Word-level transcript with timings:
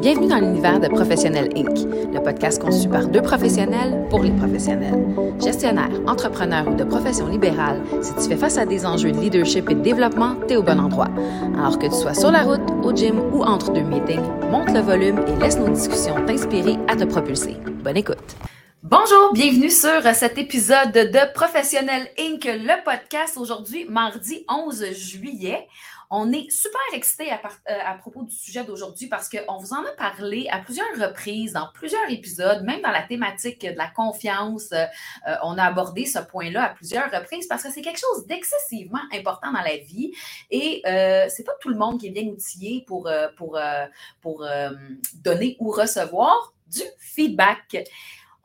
Bienvenue 0.00 0.28
dans 0.28 0.38
l'univers 0.38 0.78
de 0.78 0.88
Professionnel 0.88 1.48
Inc., 1.56 1.78
le 2.14 2.22
podcast 2.22 2.62
conçu 2.62 2.88
par 2.88 3.08
deux 3.08 3.22
professionnels 3.22 4.06
pour 4.08 4.22
les 4.22 4.30
professionnels. 4.30 5.04
Gestionnaire, 5.42 5.90
entrepreneur 6.06 6.68
ou 6.68 6.74
de 6.74 6.84
profession 6.84 7.26
libérale, 7.26 7.82
si 8.00 8.14
tu 8.14 8.28
fais 8.28 8.36
face 8.36 8.56
à 8.56 8.66
des 8.66 8.86
enjeux 8.86 9.12
de 9.12 9.18
leadership 9.18 9.68
et 9.68 9.74
de 9.74 9.80
développement, 9.80 10.36
t'es 10.46 10.56
au 10.56 10.62
bon 10.62 10.78
endroit. 10.78 11.08
Alors 11.58 11.78
que 11.78 11.86
tu 11.86 11.94
sois 11.94 12.14
sur 12.14 12.30
la 12.30 12.42
route, 12.42 12.62
au 12.84 12.94
gym 12.94 13.18
ou 13.34 13.42
entre 13.42 13.72
deux 13.72 13.82
meetings, 13.82 14.22
monte 14.50 14.70
le 14.72 14.80
volume 14.80 15.18
et 15.26 15.42
laisse 15.42 15.58
nos 15.58 15.68
discussions 15.68 16.24
t'inspirer 16.24 16.76
à 16.88 16.94
te 16.94 17.04
propulser. 17.04 17.56
Bonne 17.82 17.96
écoute. 17.96 18.36
Bonjour, 18.82 19.32
bienvenue 19.32 19.70
sur 19.70 20.00
cet 20.14 20.38
épisode 20.38 20.92
de 20.92 21.32
Professionnel 21.32 22.06
Inc., 22.20 22.44
le 22.44 22.84
podcast. 22.84 23.36
Aujourd'hui, 23.36 23.84
mardi 23.88 24.44
11 24.48 24.92
juillet. 24.92 25.66
On 26.10 26.32
est 26.32 26.50
super 26.50 26.80
excités 26.92 27.30
à, 27.30 27.40
euh, 27.70 27.78
à, 27.84 27.94
propos 27.94 28.22
du 28.22 28.34
sujet 28.34 28.64
d'aujourd'hui 28.64 29.08
parce 29.08 29.28
qu'on 29.28 29.58
vous 29.58 29.72
en 29.72 29.84
a 29.84 29.92
parlé 29.96 30.48
à 30.50 30.58
plusieurs 30.58 30.86
reprises, 30.96 31.52
dans 31.52 31.68
plusieurs 31.74 32.08
épisodes, 32.10 32.62
même 32.64 32.80
dans 32.82 32.90
la 32.90 33.02
thématique 33.02 33.62
de 33.62 33.76
la 33.76 33.88
confiance. 33.88 34.72
Euh, 34.72 34.86
on 35.42 35.58
a 35.58 35.64
abordé 35.64 36.06
ce 36.06 36.18
point-là 36.18 36.64
à 36.64 36.68
plusieurs 36.70 37.10
reprises 37.10 37.46
parce 37.46 37.62
que 37.62 37.70
c'est 37.70 37.82
quelque 37.82 38.00
chose 38.00 38.26
d'excessivement 38.26 39.00
important 39.12 39.52
dans 39.52 39.62
la 39.62 39.76
vie 39.76 40.12
et 40.50 40.82
euh, 40.86 41.26
c'est 41.28 41.44
pas 41.44 41.54
tout 41.60 41.68
le 41.68 41.76
monde 41.76 42.00
qui 42.00 42.08
est 42.08 42.10
bien 42.10 42.24
outillé 42.24 42.84
pour, 42.86 43.06
euh, 43.06 43.28
pour, 43.36 43.58
pour 44.20 44.46
donner 45.22 45.56
ou 45.60 45.70
recevoir 45.70 46.52
du 46.68 46.82
feedback. 46.98 47.76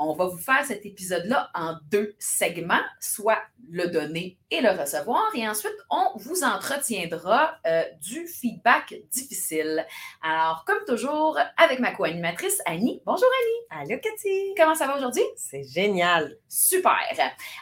On 0.03 0.15
va 0.15 0.25
vous 0.25 0.39
faire 0.39 0.65
cet 0.65 0.83
épisode-là 0.83 1.51
en 1.53 1.75
deux 1.91 2.15
segments, 2.17 2.81
soit 2.99 3.37
le 3.69 3.85
donner 3.85 4.39
et 4.49 4.59
le 4.59 4.71
recevoir, 4.71 5.29
et 5.35 5.47
ensuite 5.47 5.75
on 5.91 6.17
vous 6.17 6.43
entretiendra 6.43 7.53
euh, 7.67 7.83
du 8.01 8.25
feedback 8.25 8.95
difficile. 9.11 9.85
Alors, 10.23 10.65
comme 10.65 10.83
toujours, 10.87 11.37
avec 11.55 11.77
ma 11.77 11.91
co-animatrice 11.91 12.63
Annie. 12.65 12.99
Bonjour 13.05 13.27
Annie. 13.69 13.83
Allô 13.83 13.99
Cathy. 14.01 14.55
Comment 14.57 14.73
ça 14.73 14.87
va 14.87 14.97
aujourd'hui? 14.97 15.21
C'est 15.35 15.65
génial. 15.65 16.35
Super. 16.49 16.97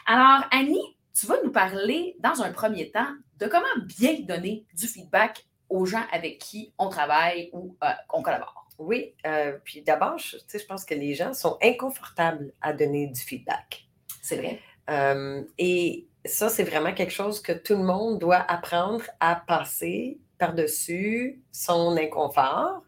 Alors, 0.06 0.48
Annie, 0.50 0.96
tu 1.12 1.26
vas 1.26 1.36
nous 1.44 1.52
parler 1.52 2.16
dans 2.20 2.40
un 2.40 2.52
premier 2.52 2.90
temps 2.90 3.12
de 3.38 3.48
comment 3.48 3.66
bien 3.98 4.18
donner 4.20 4.64
du 4.72 4.88
feedback 4.88 5.44
aux 5.68 5.84
gens 5.84 6.06
avec 6.10 6.38
qui 6.38 6.72
on 6.78 6.88
travaille 6.88 7.50
ou 7.52 7.76
euh, 7.84 7.88
on 8.14 8.22
collabore. 8.22 8.59
Oui, 8.80 9.14
euh, 9.26 9.58
puis 9.62 9.82
d'abord, 9.82 10.16
je, 10.16 10.38
je 10.50 10.64
pense 10.64 10.86
que 10.86 10.94
les 10.94 11.14
gens 11.14 11.34
sont 11.34 11.58
inconfortables 11.62 12.50
à 12.62 12.72
donner 12.72 13.08
du 13.08 13.20
feedback. 13.20 13.86
C'est 14.22 14.36
vrai. 14.36 14.58
Euh, 14.88 15.42
et 15.58 16.06
ça, 16.24 16.48
c'est 16.48 16.64
vraiment 16.64 16.94
quelque 16.94 17.12
chose 17.12 17.42
que 17.42 17.52
tout 17.52 17.76
le 17.76 17.82
monde 17.82 18.18
doit 18.18 18.38
apprendre 18.38 19.04
à 19.20 19.36
passer 19.36 20.18
par-dessus 20.38 21.42
son 21.52 21.94
inconfort 21.98 22.82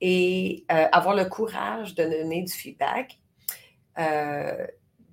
et 0.00 0.64
euh, 0.70 0.86
avoir 0.92 1.16
le 1.16 1.24
courage 1.24 1.96
de 1.96 2.04
donner 2.04 2.42
du 2.42 2.52
feedback. 2.52 3.18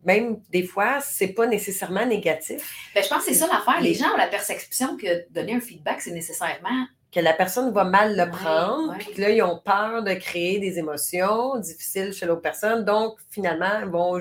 même 0.06 0.40
des 0.52 0.64
fois, 0.64 1.02
c'est 1.02 1.34
pas 1.34 1.48
nécessairement 1.48 2.06
négatif. 2.06 2.92
Bien, 2.94 3.02
je 3.02 3.10
pense 3.10 3.26
que 3.26 3.32
c'est 3.34 3.40
ça 3.40 3.48
l'affaire. 3.48 3.82
Les 3.82 3.96
gens 3.96 4.14
ont 4.14 4.18
la 4.18 4.28
perception 4.28 4.98
que 4.98 5.28
donner 5.32 5.56
un 5.56 5.62
feedback, 5.62 6.00
c'est 6.00 6.12
nécessairement 6.12 6.86
que 7.12 7.20
la 7.20 7.34
personne 7.34 7.72
va 7.74 7.84
mal 7.84 8.16
le 8.16 8.30
prendre, 8.30 8.98
puis 8.98 9.14
que 9.14 9.22
là, 9.22 9.30
ils 9.30 9.42
ont 9.42 9.60
peur 9.60 10.04
de 10.04 10.14
créer 10.14 10.60
des 10.60 10.80
émotions 10.80 11.58
difficiles 11.58 12.14
chez 12.14 12.26
l'autre 12.26 12.42
personne, 12.42 12.86
donc 12.86 13.18
finalement, 13.30 13.80
ils 13.82 13.90
vont 13.90 14.20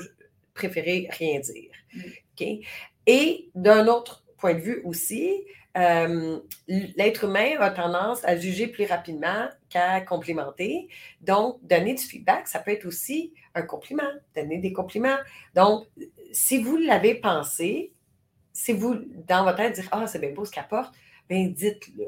préférer 0.54 1.08
rien 1.10 1.40
dire. 1.40 1.70
Mm. 1.94 2.00
Et 3.06 3.50
d'un 3.54 3.86
autre 3.86 4.24
point 4.38 4.54
de 4.54 4.60
vue 4.60 4.80
aussi, 4.84 5.44
euh, 5.76 6.40
l'être 6.68 7.24
humain 7.24 7.56
a 7.60 7.70
tendance 7.70 8.24
à 8.24 8.36
juger 8.36 8.66
plus 8.66 8.86
rapidement 8.86 9.48
qu'à 9.68 10.00
complimenter. 10.00 10.88
Donc, 11.20 11.58
donner 11.62 11.94
du 11.94 12.02
feedback, 12.02 12.48
ça 12.48 12.58
peut 12.58 12.72
être 12.72 12.86
aussi 12.86 13.34
un 13.54 13.62
compliment, 13.62 14.10
donner 14.34 14.58
des 14.58 14.72
compliments. 14.72 15.18
Donc, 15.54 15.86
si 16.32 16.62
vous 16.62 16.76
l'avez 16.76 17.14
pensé, 17.14 17.92
si 18.52 18.72
vous, 18.72 18.96
dans 19.28 19.44
votre 19.44 19.58
tête, 19.58 19.74
dire 19.74 19.88
Ah, 19.92 20.06
c'est 20.06 20.18
bien 20.18 20.32
beau 20.32 20.44
ce 20.44 20.50
qu'il 20.50 20.60
apporte, 20.60 20.94
bien 21.28 21.46
dites-le. 21.46 22.06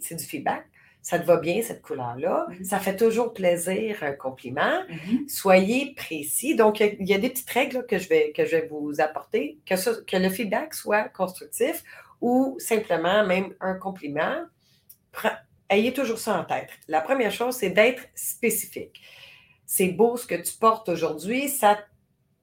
C'est 0.00 0.16
du 0.16 0.24
feedback. 0.24 0.64
Ça 1.02 1.18
te 1.18 1.24
va 1.24 1.36
bien, 1.38 1.62
cette 1.62 1.82
couleur-là. 1.82 2.46
Mm-hmm. 2.48 2.64
Ça 2.64 2.78
fait 2.78 2.96
toujours 2.96 3.32
plaisir, 3.32 3.98
un 4.02 4.12
compliment. 4.12 4.82
Mm-hmm. 4.88 5.28
Soyez 5.28 5.94
précis. 5.94 6.54
Donc, 6.54 6.78
il 6.78 6.96
y, 7.00 7.14
a 7.14 7.18
des 7.18 7.30
petites 7.30 7.50
règles 7.50 7.84
que, 7.86 7.98
je 7.98 8.08
vais, 8.08 8.32
que 8.32 8.44
je 8.44 8.52
vais 8.52 8.68
vous 8.70 9.00
apporter. 9.00 9.58
Que, 9.66 10.04
que 10.04 10.16
le 10.16 10.28
feedback 10.28 10.74
soit 10.74 11.08
constructif 11.08 11.82
ou 12.20 12.56
simplement 12.58 13.26
même 13.26 13.52
un 13.60 13.74
compliment. 13.74 14.44
ayez 15.68 15.92
toujours 15.92 16.18
ça 16.18 16.38
en 16.38 16.44
tête. 16.44 16.70
La 16.88 17.00
première 17.00 17.32
chose, 17.32 17.56
c'est 17.56 17.70
d'être 17.70 18.02
spécifique. 18.14 19.02
C'est 19.66 19.88
beau 19.88 20.16
ce 20.16 20.26
que 20.26 20.34
tu 20.34 20.52
portes 20.58 20.88
aujourd'hui, 20.88 21.48
ça, 21.48 21.78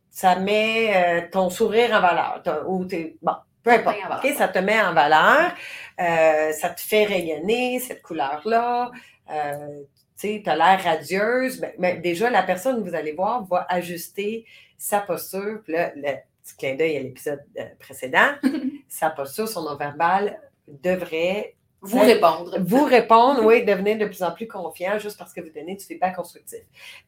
ça 0.10 0.36
met 0.36 0.96
euh, 0.96 1.28
ton 1.32 1.50
sourire 1.50 1.92
en 1.94 2.02
valeur. 2.02 2.44
Ou 2.68 2.86
bon, 3.22 3.36
peu 3.78 3.90
importe. 3.90 4.34
ça 4.36 4.48
te 4.48 4.60
met 4.60 4.82
en 4.82 4.94
valeur, 4.94 5.52
euh, 6.00 6.52
ça 6.52 6.70
te 6.70 6.82
fait 6.82 7.06
rayonner 7.06 7.80
cette 7.80 8.02
couleur-là. 8.02 8.92
Euh, 9.32 9.82
tu 10.20 10.42
as 10.46 10.56
l'air 10.56 10.84
radieuse. 10.84 11.62
Mais, 11.62 11.76
ben, 11.78 11.96
ben, 11.96 12.02
déjà, 12.02 12.30
la 12.30 12.44
personne, 12.44 12.84
vous 12.84 12.96
allez 12.96 13.14
voir, 13.14 13.46
va 13.46 13.66
ajuster 13.70 14.46
sa 14.78 15.00
posture. 15.00 15.62
Puis 15.64 15.74
là, 15.74 15.92
le 15.96 16.16
petit 16.44 16.56
clin 16.58 16.76
d'œil 16.76 16.98
à 16.98 17.00
l'épisode 17.02 17.44
euh, 17.58 17.66
précédent, 17.80 18.32
sa 18.88 19.10
posture, 19.10 19.48
son 19.48 19.64
non-verbal 19.64 20.40
devrait 20.68 21.56
vous 21.82 22.00
répondre. 22.00 22.58
Vous 22.60 22.84
répondre, 22.84 23.46
oui, 23.46 23.64
devenir 23.64 23.98
de 23.98 24.06
plus 24.06 24.22
en 24.22 24.32
plus 24.32 24.48
confiant 24.48 25.00
juste 25.00 25.18
parce 25.18 25.34
que 25.34 25.40
vous 25.40 25.50
donnez 25.50 25.76
du 25.76 25.86
feedback 25.86 26.16
constructif. 26.16 26.60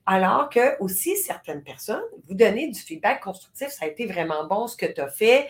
Alors 0.05 0.49
que 0.49 0.79
aussi, 0.81 1.17
certaines 1.17 1.61
personnes, 1.61 2.03
vous 2.29 2.35
donnez 2.35 2.69
du 2.69 2.79
feedback 2.79 3.21
constructif, 3.21 3.67
ça 3.67 3.85
a 3.85 3.87
été 3.89 4.05
vraiment 4.05 4.47
bon 4.47 4.67
ce 4.67 4.77
que 4.77 4.85
tu 4.85 5.01
as 5.01 5.09
fait 5.09 5.47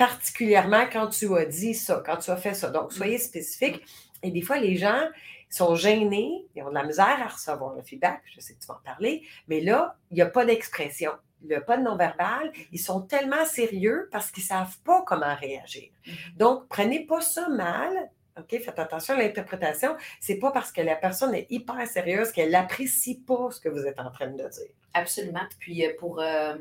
particulièrement 0.00 0.86
quand 0.90 1.08
tu 1.08 1.36
as 1.36 1.44
dit 1.44 1.74
ça, 1.74 2.02
quand 2.06 2.16
tu 2.16 2.30
as 2.30 2.36
fait 2.38 2.54
ça. 2.54 2.70
Donc, 2.70 2.90
soyez 2.90 3.18
spécifique. 3.18 3.84
Et 4.22 4.30
des 4.30 4.40
fois, 4.40 4.58
les 4.58 4.76
gens 4.76 5.02
sont 5.50 5.74
gênés, 5.74 6.46
ils 6.56 6.62
ont 6.62 6.70
de 6.70 6.74
la 6.74 6.84
misère 6.84 7.18
à 7.22 7.28
recevoir 7.28 7.74
le 7.74 7.82
feedback, 7.82 8.22
je 8.24 8.40
sais 8.40 8.54
que 8.54 8.60
tu 8.60 8.66
vas 8.66 8.76
en 8.76 8.82
parler, 8.82 9.22
mais 9.46 9.60
là, 9.60 9.98
il 10.10 10.14
n'y 10.14 10.22
a 10.22 10.26
pas 10.26 10.46
d'expression, 10.46 11.12
il 11.42 11.48
n'y 11.48 11.54
a 11.54 11.60
pas 11.60 11.76
de 11.76 11.82
non-verbal. 11.82 12.50
Ils 12.72 12.78
sont 12.78 13.02
tellement 13.02 13.44
sérieux 13.44 14.08
parce 14.10 14.30
qu'ils 14.30 14.44
ne 14.44 14.48
savent 14.48 14.78
pas 14.84 15.02
comment 15.06 15.34
réagir. 15.34 15.90
Mm-hmm. 16.06 16.36
Donc, 16.38 16.66
prenez 16.68 17.04
pas 17.04 17.20
ça 17.20 17.50
mal, 17.50 18.10
OK, 18.38 18.60
faites 18.60 18.78
attention 18.78 19.14
à 19.14 19.18
l'interprétation. 19.18 19.96
C'est 20.20 20.38
pas 20.38 20.50
parce 20.50 20.72
que 20.72 20.80
la 20.80 20.96
personne 20.96 21.34
est 21.34 21.46
hyper 21.50 21.86
sérieuse 21.86 22.32
qu'elle 22.32 22.50
n'apprécie 22.50 23.20
pas 23.20 23.50
ce 23.50 23.60
que 23.60 23.68
vous 23.68 23.86
êtes 23.86 23.98
en 23.98 24.10
train 24.10 24.28
de 24.28 24.36
dire. 24.36 24.72
Absolument. 24.94 25.46
Puis 25.58 25.84
euh, 25.84 25.92
pour, 25.98 26.20
euh, 26.20 26.54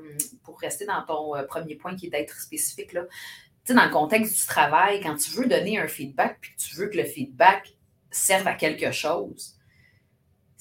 pour 0.44 0.60
rester 0.60 0.86
dans 0.86 1.04
ton 1.04 1.36
euh, 1.36 1.44
premier 1.44 1.76
point 1.76 1.96
qui 1.96 2.08
est 2.08 2.10
d'être 2.10 2.40
spécifique, 2.40 2.94
là, 2.94 3.04
dans 3.68 3.86
le 3.86 3.92
contexte 3.92 4.36
du 4.40 4.48
travail, 4.48 5.00
quand 5.02 5.16
tu 5.16 5.32
veux 5.32 5.46
donner 5.46 5.78
un 5.78 5.88
feedback 5.88 6.40
puis 6.42 6.52
tu 6.58 6.76
veux 6.76 6.88
que 6.88 6.98
le 6.98 7.04
feedback 7.04 7.76
serve 8.10 8.48
à 8.48 8.56
quelque 8.56 8.92
chose, 8.92 9.59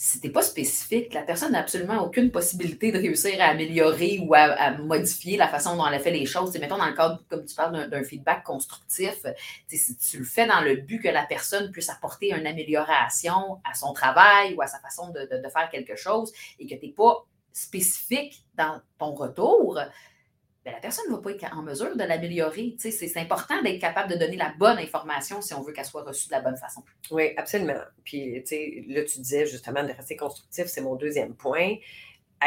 si 0.00 0.20
tu 0.20 0.30
pas 0.30 0.42
spécifique, 0.42 1.12
la 1.12 1.22
personne 1.22 1.50
n'a 1.50 1.58
absolument 1.58 2.04
aucune 2.04 2.30
possibilité 2.30 2.92
de 2.92 2.98
réussir 2.98 3.34
à 3.40 3.46
améliorer 3.46 4.20
ou 4.20 4.32
à, 4.32 4.70
modifier 4.78 5.36
la 5.36 5.48
façon 5.48 5.76
dont 5.76 5.84
elle 5.88 5.94
a 5.94 5.98
fait 5.98 6.12
les 6.12 6.24
choses. 6.24 6.56
mettons, 6.60 6.78
dans 6.78 6.86
le 6.86 6.94
cadre, 6.94 7.20
comme 7.28 7.44
tu 7.44 7.56
parles, 7.56 7.90
d'un 7.90 8.04
feedback 8.04 8.44
constructif, 8.44 9.26
si 9.66 9.96
tu 9.96 10.18
le 10.18 10.24
fais 10.24 10.46
dans 10.46 10.60
le 10.60 10.76
but 10.76 11.00
que 11.00 11.08
la 11.08 11.26
personne 11.26 11.72
puisse 11.72 11.90
apporter 11.90 12.32
une 12.32 12.46
amélioration 12.46 13.60
à 13.68 13.74
son 13.74 13.92
travail 13.92 14.54
ou 14.54 14.62
à 14.62 14.68
sa 14.68 14.78
façon 14.78 15.08
de, 15.10 15.22
de 15.22 15.48
faire 15.48 15.68
quelque 15.68 15.96
chose 15.96 16.32
et 16.60 16.66
que 16.68 16.76
tu 16.76 16.86
n'es 16.86 16.92
pas 16.92 17.26
spécifique 17.52 18.44
dans 18.54 18.80
ton 18.98 19.14
retour, 19.14 19.80
la 20.70 20.78
personne 20.78 21.04
ne 21.10 21.16
va 21.16 21.22
pas 21.22 21.30
être 21.32 21.44
en 21.56 21.62
mesure 21.62 21.96
de 21.96 22.04
l'améliorer. 22.04 22.76
C'est 22.78 23.16
important 23.16 23.60
d'être 23.62 23.80
capable 23.80 24.12
de 24.12 24.16
donner 24.16 24.36
la 24.36 24.52
bonne 24.58 24.78
information 24.78 25.40
si 25.40 25.54
on 25.54 25.62
veut 25.62 25.72
qu'elle 25.72 25.84
soit 25.84 26.02
reçue 26.02 26.28
de 26.28 26.32
la 26.32 26.40
bonne 26.40 26.56
façon. 26.56 26.82
Oui, 27.10 27.32
absolument. 27.36 27.80
Puis, 28.04 28.42
là, 28.88 29.04
tu 29.04 29.20
disais 29.20 29.46
justement 29.46 29.82
de 29.82 29.92
rester 29.92 30.16
constructif, 30.16 30.66
c'est 30.66 30.80
mon 30.80 30.96
deuxième 30.96 31.34
point. 31.34 31.76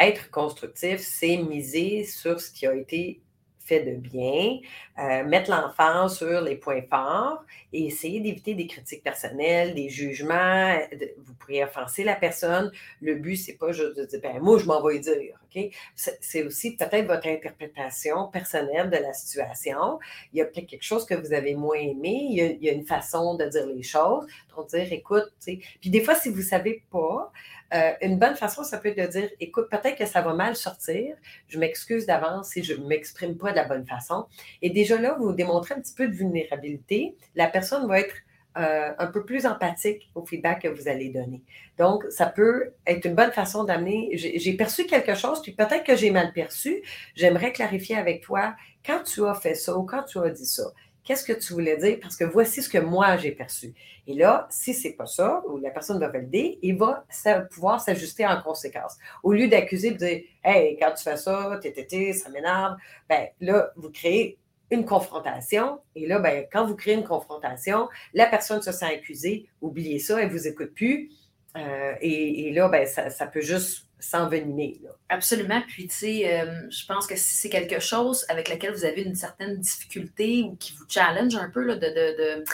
Être 0.00 0.30
constructif, 0.30 1.00
c'est 1.00 1.36
miser 1.36 2.04
sur 2.04 2.40
ce 2.40 2.50
qui 2.50 2.66
a 2.66 2.74
été 2.74 3.20
fait 3.64 3.80
de 3.80 3.96
bien, 3.96 4.58
euh, 4.98 5.24
mettre 5.24 5.50
l'enfant 5.50 6.08
sur 6.08 6.40
les 6.40 6.56
points 6.56 6.82
forts 6.82 7.44
et 7.72 7.86
essayer 7.86 8.20
d'éviter 8.20 8.54
des 8.54 8.66
critiques 8.66 9.02
personnelles, 9.02 9.74
des 9.74 9.88
jugements. 9.88 10.76
vous 11.18 11.34
pourriez 11.34 11.64
offenser 11.64 12.04
la 12.04 12.16
personne. 12.16 12.70
Le 13.00 13.14
but, 13.14 13.36
c'est 13.36 13.54
pas 13.54 13.72
juste 13.72 13.96
de 13.96 14.04
dire, 14.04 14.20
ben, 14.22 14.38
moi, 14.40 14.58
je 14.58 14.66
m'en 14.66 14.82
vais 14.82 14.98
dire. 14.98 15.38
OK? 15.44 15.70
C'est 15.94 16.44
aussi 16.44 16.76
peut-être 16.76 17.06
votre 17.06 17.26
interprétation 17.26 18.28
personnelle 18.28 18.90
de 18.90 18.96
la 18.96 19.12
situation. 19.12 19.98
Il 20.32 20.38
y 20.38 20.42
a 20.42 20.44
peut-être 20.44 20.66
quelque 20.66 20.84
chose 20.84 21.06
que 21.06 21.14
vous 21.14 21.32
avez 21.32 21.54
moins 21.54 21.78
aimé. 21.78 22.26
Il 22.30 22.58
y 22.60 22.68
a, 22.68 22.72
une 22.72 22.86
façon 22.86 23.36
de 23.36 23.44
dire 23.46 23.66
les 23.66 23.82
choses. 23.82 24.26
Donc, 24.56 24.68
dire, 24.68 24.92
écoute. 24.92 25.32
Puis 25.44 25.90
des 25.90 26.02
fois, 26.02 26.14
si 26.14 26.30
vous 26.30 26.42
savez 26.42 26.82
pas, 26.90 27.32
euh, 27.74 27.92
une 28.02 28.18
bonne 28.18 28.36
façon, 28.36 28.64
ça 28.64 28.78
peut 28.78 28.88
être 28.88 28.98
de 28.98 29.06
dire, 29.06 29.30
écoute, 29.40 29.68
peut-être 29.70 29.96
que 29.96 30.06
ça 30.06 30.20
va 30.20 30.34
mal 30.34 30.56
sortir. 30.56 31.16
Je 31.48 31.58
m'excuse 31.58 32.06
d'avance 32.06 32.50
si 32.50 32.62
je 32.62 32.74
ne 32.74 32.86
m'exprime 32.86 33.36
pas 33.36 33.50
de 33.50 33.56
la 33.56 33.64
bonne 33.64 33.86
façon. 33.86 34.26
Et 34.60 34.70
déjà 34.70 35.00
là, 35.00 35.16
vous 35.18 35.32
démontrez 35.32 35.74
un 35.74 35.80
petit 35.80 35.94
peu 35.94 36.08
de 36.08 36.14
vulnérabilité. 36.14 37.16
La 37.34 37.46
personne 37.46 37.86
va 37.88 38.00
être 38.00 38.14
euh, 38.58 38.92
un 38.98 39.06
peu 39.06 39.24
plus 39.24 39.46
empathique 39.46 40.10
au 40.14 40.26
feedback 40.26 40.62
que 40.62 40.68
vous 40.68 40.86
allez 40.86 41.08
donner. 41.08 41.42
Donc, 41.78 42.04
ça 42.10 42.26
peut 42.26 42.74
être 42.86 43.06
une 43.06 43.14
bonne 43.14 43.32
façon 43.32 43.64
d'amener. 43.64 44.10
J'ai 44.12 44.52
perçu 44.58 44.84
quelque 44.84 45.14
chose, 45.14 45.40
puis 45.40 45.52
peut-être 45.52 45.84
que 45.84 45.96
j'ai 45.96 46.10
mal 46.10 46.34
perçu. 46.34 46.82
J'aimerais 47.14 47.52
clarifier 47.52 47.96
avec 47.96 48.20
toi 48.22 48.54
quand 48.84 49.02
tu 49.04 49.24
as 49.24 49.34
fait 49.34 49.54
ça 49.54 49.74
ou 49.74 49.84
quand 49.84 50.02
tu 50.02 50.18
as 50.18 50.28
dit 50.28 50.44
ça. 50.44 50.64
Qu'est-ce 51.04 51.24
que 51.24 51.32
tu 51.32 51.52
voulais 51.52 51.76
dire? 51.76 51.98
Parce 52.00 52.16
que 52.16 52.24
voici 52.24 52.62
ce 52.62 52.68
que 52.68 52.78
moi 52.78 53.16
j'ai 53.16 53.32
perçu. 53.32 53.74
Et 54.06 54.14
là, 54.14 54.46
si 54.50 54.72
c'est 54.72 54.92
pas 54.92 55.06
ça, 55.06 55.42
ou 55.48 55.58
la 55.58 55.70
personne 55.70 55.98
va 55.98 56.08
valider, 56.08 56.58
il 56.62 56.76
va 56.76 57.04
pouvoir 57.50 57.80
s'ajuster 57.80 58.26
en 58.26 58.40
conséquence. 58.40 58.96
Au 59.22 59.32
lieu 59.32 59.48
d'accuser, 59.48 59.92
de 59.92 59.96
dire 59.96 60.22
Hey, 60.44 60.76
quand 60.78 60.92
tu 60.94 61.02
fais 61.02 61.16
ça, 61.16 61.58
t'es, 61.60 62.12
ça 62.12 62.28
m'énerve, 62.30 62.76
ben 63.08 63.28
là, 63.40 63.72
vous 63.76 63.90
créez 63.90 64.38
une 64.70 64.84
confrontation. 64.84 65.80
Et 65.94 66.06
là, 66.06 66.18
ben, 66.18 66.46
quand 66.50 66.64
vous 66.64 66.74
créez 66.74 66.94
une 66.94 67.04
confrontation, 67.04 67.88
la 68.14 68.26
personne 68.26 68.62
se 68.62 68.72
sent 68.72 68.86
accusée, 68.86 69.48
oubliez 69.60 69.98
ça, 69.98 70.20
elle 70.20 70.28
ne 70.28 70.32
vous 70.32 70.48
écoute 70.48 70.72
plus. 70.74 71.10
Euh, 71.56 71.94
et, 72.00 72.50
là, 72.52 72.68
ben, 72.68 72.86
ça, 72.86 73.10
ça 73.10 73.26
peut 73.26 73.42
juste 73.42 73.86
s'envenimer. 74.02 74.80
Absolument. 75.08 75.62
Puis, 75.68 75.86
tu 75.86 75.94
sais, 75.94 76.40
euh, 76.40 76.68
je 76.70 76.84
pense 76.86 77.06
que 77.06 77.16
si 77.16 77.34
c'est 77.34 77.48
quelque 77.48 77.80
chose 77.80 78.24
avec 78.28 78.48
lequel 78.48 78.72
vous 78.72 78.84
avez 78.84 79.02
une 79.02 79.14
certaine 79.14 79.56
difficulté 79.58 80.42
ou 80.42 80.56
qui 80.56 80.72
vous 80.72 80.84
challenge 80.88 81.34
un 81.36 81.48
peu 81.50 81.62
là, 81.62 81.76
de, 81.76 81.86
de, 81.86 82.44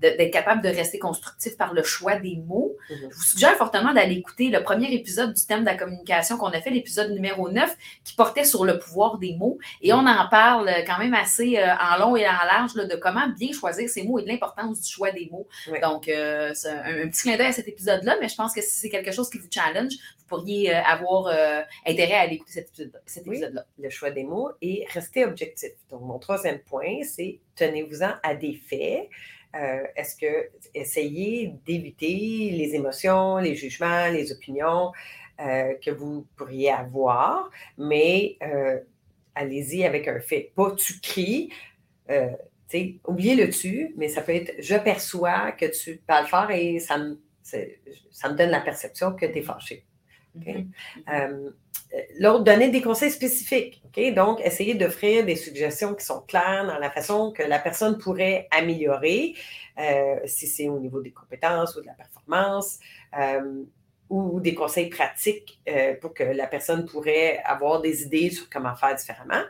d'être 0.00 0.30
capable 0.30 0.62
de 0.62 0.68
rester 0.68 0.98
constructif 0.98 1.56
par 1.56 1.72
le 1.72 1.82
choix 1.82 2.16
des 2.16 2.36
mots. 2.36 2.76
Mhm. 2.90 2.96
Je 3.10 3.16
vous 3.16 3.22
suggère 3.22 3.56
fortement 3.56 3.92
d'aller 3.92 4.14
écouter 4.14 4.48
le 4.48 4.62
premier 4.62 4.92
épisode 4.92 5.32
du 5.32 5.44
thème 5.44 5.60
de 5.60 5.66
la 5.66 5.76
communication 5.76 6.36
qu'on 6.36 6.48
a 6.48 6.60
fait, 6.60 6.70
l'épisode 6.70 7.10
numéro 7.10 7.50
9, 7.50 7.76
qui 8.04 8.14
portait 8.14 8.44
sur 8.44 8.64
le 8.64 8.78
pouvoir 8.78 9.18
des 9.18 9.34
mots. 9.34 9.58
Et 9.82 9.92
on 9.92 10.06
en 10.06 10.28
parle 10.28 10.70
quand 10.86 10.98
même 10.98 11.14
assez 11.14 11.58
euh, 11.58 11.66
en 11.74 11.98
long 11.98 12.16
et 12.16 12.26
en 12.26 12.46
large 12.46 12.74
de 12.74 12.96
comment 12.96 13.28
bien 13.28 13.52
choisir 13.52 13.88
ces 13.88 14.04
mots 14.04 14.18
et 14.18 14.22
de 14.22 14.28
l'importance 14.28 14.80
du 14.80 14.90
choix 14.90 15.10
des 15.10 15.28
mots. 15.32 15.48
Donc, 15.82 16.08
euh, 16.08 16.52
c'est 16.54 16.70
un, 16.70 17.08
petit 17.08 17.22
clin 17.22 17.36
d'œil 17.36 17.46
à 17.46 17.52
cet 17.52 17.68
épisode-là, 17.68 18.16
mais 18.20 18.28
je 18.28 18.36
pense 18.36 18.54
que 18.54 18.60
si 18.60 18.80
c'est 18.80 18.90
quelque 18.90 19.12
chose 19.12 19.28
qui 19.30 19.38
vous 19.38 19.48
challenge, 19.50 19.94
vous 19.94 20.36
pourriez 20.36 20.74
euh, 20.74 20.80
avoir 20.98 21.34
intérêt 21.86 22.14
à 22.14 22.20
aller 22.20 22.36
écouter 22.36 22.64
cet 23.06 23.26
épisode-là. 23.26 23.66
le 23.78 23.90
choix 23.90 24.10
des 24.10 24.24
mots 24.24 24.50
et 24.60 24.86
rester 24.92 25.24
objectif. 25.24 25.70
Donc, 25.90 26.02
mon 26.02 26.18
troisième 26.18 26.58
point, 26.60 27.02
c'est 27.02 27.40
tenez-vous-en 27.54 28.12
à 28.22 28.34
des 28.34 28.54
faits. 28.54 29.08
Euh, 29.56 29.82
est-ce 29.96 30.16
que 30.16 30.50
essayez 30.74 31.54
d'éviter 31.66 32.50
les 32.50 32.74
émotions, 32.74 33.38
les 33.38 33.54
jugements, 33.54 34.08
les 34.08 34.30
opinions 34.30 34.92
euh, 35.40 35.74
que 35.82 35.90
vous 35.90 36.26
pourriez 36.36 36.70
avoir, 36.70 37.50
mais 37.78 38.36
euh, 38.42 38.78
allez-y 39.34 39.84
avec 39.84 40.06
un 40.06 40.20
fait. 40.20 40.52
Pas 40.54 40.72
tu 40.72 41.00
cries, 41.00 41.50
oubliez 43.06 43.36
le 43.36 43.48
tu, 43.48 43.94
mais 43.96 44.08
ça 44.08 44.20
peut 44.20 44.34
être 44.34 44.54
je 44.58 44.76
perçois 44.76 45.52
que 45.52 45.66
tu 45.66 45.96
parles 46.06 46.26
fort 46.26 46.50
et 46.50 46.78
ça 46.78 46.98
me, 46.98 47.18
ça 47.42 48.28
me 48.28 48.36
donne 48.36 48.50
la 48.50 48.60
perception 48.60 49.14
que 49.14 49.24
tu 49.24 49.38
es 49.38 49.42
fâché. 49.42 49.87
Mm-hmm. 50.44 51.52
L'autre, 52.18 52.44
donner 52.44 52.68
des 52.68 52.82
conseils 52.82 53.10
spécifiques. 53.10 53.82
Donc, 54.14 54.40
essayer 54.44 54.74
d'offrir 54.74 55.24
des 55.24 55.36
suggestions 55.36 55.94
qui 55.94 56.04
sont 56.04 56.20
claires 56.20 56.66
dans 56.66 56.78
la 56.78 56.90
façon 56.90 57.32
que 57.32 57.42
la 57.42 57.58
personne 57.58 57.98
pourrait 57.98 58.46
améliorer, 58.50 59.34
euh, 59.78 60.16
si 60.26 60.46
c'est 60.46 60.68
au 60.68 60.78
niveau 60.78 61.00
des 61.00 61.12
compétences 61.12 61.76
ou 61.76 61.80
de 61.80 61.86
la 61.86 61.94
performance, 61.94 62.78
euh, 63.18 63.64
ou 64.10 64.40
des 64.40 64.54
conseils 64.54 64.88
pratiques 64.88 65.60
euh, 65.68 65.94
pour 65.94 66.14
que 66.14 66.22
la 66.22 66.46
personne 66.46 66.86
pourrait 66.86 67.38
avoir 67.44 67.80
des 67.80 68.02
idées 68.02 68.30
sur 68.30 68.48
comment 68.50 68.74
faire 68.76 68.94
différemment. 68.94 69.42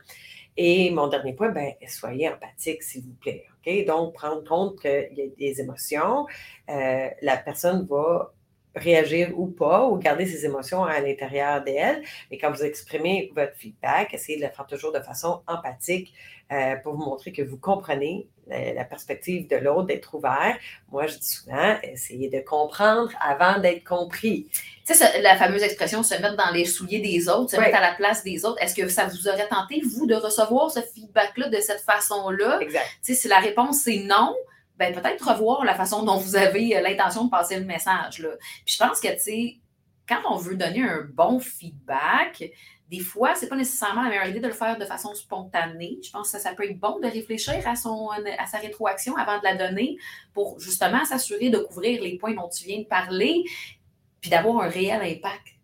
Et 0.56 0.90
mon 0.90 1.08
dernier 1.08 1.34
point, 1.34 1.50
ben, 1.50 1.72
soyez 1.86 2.28
empathique, 2.28 2.82
s'il 2.82 3.02
vous 3.02 3.14
plaît. 3.20 3.44
Donc, 3.86 4.14
prendre 4.14 4.42
compte 4.48 4.80
qu'il 4.80 5.10
y 5.12 5.22
a 5.22 5.26
des 5.38 5.60
émotions. 5.60 6.26
la 6.66 7.36
personne 7.36 7.84
va 7.84 8.32
réagir 8.78 9.38
ou 9.38 9.46
pas, 9.46 9.86
ou 9.86 9.96
garder 9.96 10.26
ses 10.26 10.44
émotions 10.44 10.84
à 10.84 11.00
l'intérieur 11.00 11.62
d'elle. 11.62 12.02
Mais 12.30 12.38
quand 12.38 12.50
vous 12.50 12.62
exprimez 12.62 13.32
votre 13.34 13.56
feedback, 13.56 14.14
essayez 14.14 14.38
de 14.38 14.44
le 14.44 14.50
faire 14.50 14.66
toujours 14.66 14.92
de 14.92 15.00
façon 15.00 15.42
empathique 15.46 16.12
euh, 16.50 16.76
pour 16.76 16.94
vous 16.94 17.04
montrer 17.04 17.32
que 17.32 17.42
vous 17.42 17.58
comprenez 17.58 18.26
la, 18.48 18.84
perspective 18.84 19.48
de 19.48 19.56
l'autre, 19.56 19.86
d'être 19.86 20.14
ouvert. 20.14 20.56
Moi, 20.90 21.06
je 21.06 21.18
dis 21.18 21.28
souvent, 21.28 21.76
essayez 21.82 22.28
de 22.28 22.40
comprendre 22.40 23.12
avant 23.20 23.58
d'être 23.58 23.84
compris. 23.84 24.48
Tu 24.86 24.94
sais, 24.94 25.20
la 25.20 25.36
fameuse 25.36 25.62
expression 25.62 26.02
se 26.02 26.14
mettre 26.14 26.36
dans 26.36 26.50
les 26.50 26.64
souliers 26.64 27.00
des 27.00 27.28
autres, 27.28 27.50
se 27.50 27.60
mettre 27.60 27.76
à 27.76 27.80
la 27.80 27.94
place 27.94 28.24
des 28.24 28.44
autres. 28.44 28.62
Est-ce 28.62 28.74
que 28.74 28.88
ça 28.88 29.04
vous 29.04 29.28
aurait 29.28 29.48
tenté, 29.48 29.82
vous, 29.84 30.06
de 30.06 30.14
recevoir 30.14 30.70
ce 30.70 30.80
feedback-là 30.80 31.48
de 31.48 31.60
cette 31.60 31.80
façon-là? 31.80 32.60
Exact. 32.62 32.86
Tu 33.04 33.14
sais, 33.14 33.20
si 33.20 33.28
la 33.28 33.38
réponse 33.38 33.82
c'est 33.82 33.98
non, 33.98 34.34
ben, 34.78 34.94
peut-être 34.94 35.32
revoir 35.32 35.64
la 35.64 35.74
façon 35.74 36.04
dont 36.04 36.16
vous 36.16 36.36
avez 36.36 36.76
euh, 36.76 36.80
l'intention 36.80 37.24
de 37.24 37.30
passer 37.30 37.58
le 37.58 37.64
message. 37.64 38.20
Là. 38.20 38.30
Puis 38.64 38.74
je 38.74 38.78
pense 38.78 39.00
que, 39.00 39.08
tu 39.08 39.20
sais, 39.20 39.56
quand 40.08 40.20
on 40.30 40.36
veut 40.36 40.56
donner 40.56 40.82
un 40.82 41.02
bon 41.12 41.40
feedback, 41.40 42.50
des 42.88 43.00
fois, 43.00 43.34
ce 43.34 43.42
n'est 43.42 43.48
pas 43.48 43.56
nécessairement 43.56 44.02
la 44.02 44.08
meilleure 44.08 44.28
idée 44.28 44.40
de 44.40 44.46
le 44.46 44.54
faire 44.54 44.78
de 44.78 44.84
façon 44.86 45.14
spontanée. 45.14 45.98
Je 46.02 46.10
pense 46.10 46.32
que 46.32 46.38
ça, 46.38 46.54
peut 46.54 46.64
être 46.64 46.78
bon 46.78 46.98
de 47.00 47.06
réfléchir 47.06 47.60
à, 47.66 47.76
son, 47.76 48.08
à 48.10 48.46
sa 48.46 48.58
rétroaction 48.58 49.14
avant 49.16 49.38
de 49.38 49.44
la 49.44 49.56
donner 49.56 49.98
pour 50.32 50.58
justement 50.58 51.04
s'assurer 51.04 51.50
de 51.50 51.58
couvrir 51.58 52.00
les 52.00 52.16
points 52.16 52.34
dont 52.34 52.48
tu 52.48 52.64
viens 52.64 52.78
de 52.78 52.86
parler, 52.86 53.44
puis 54.20 54.30
d'avoir 54.30 54.62
un 54.62 54.68
réel 54.68 55.02
impact 55.02 55.57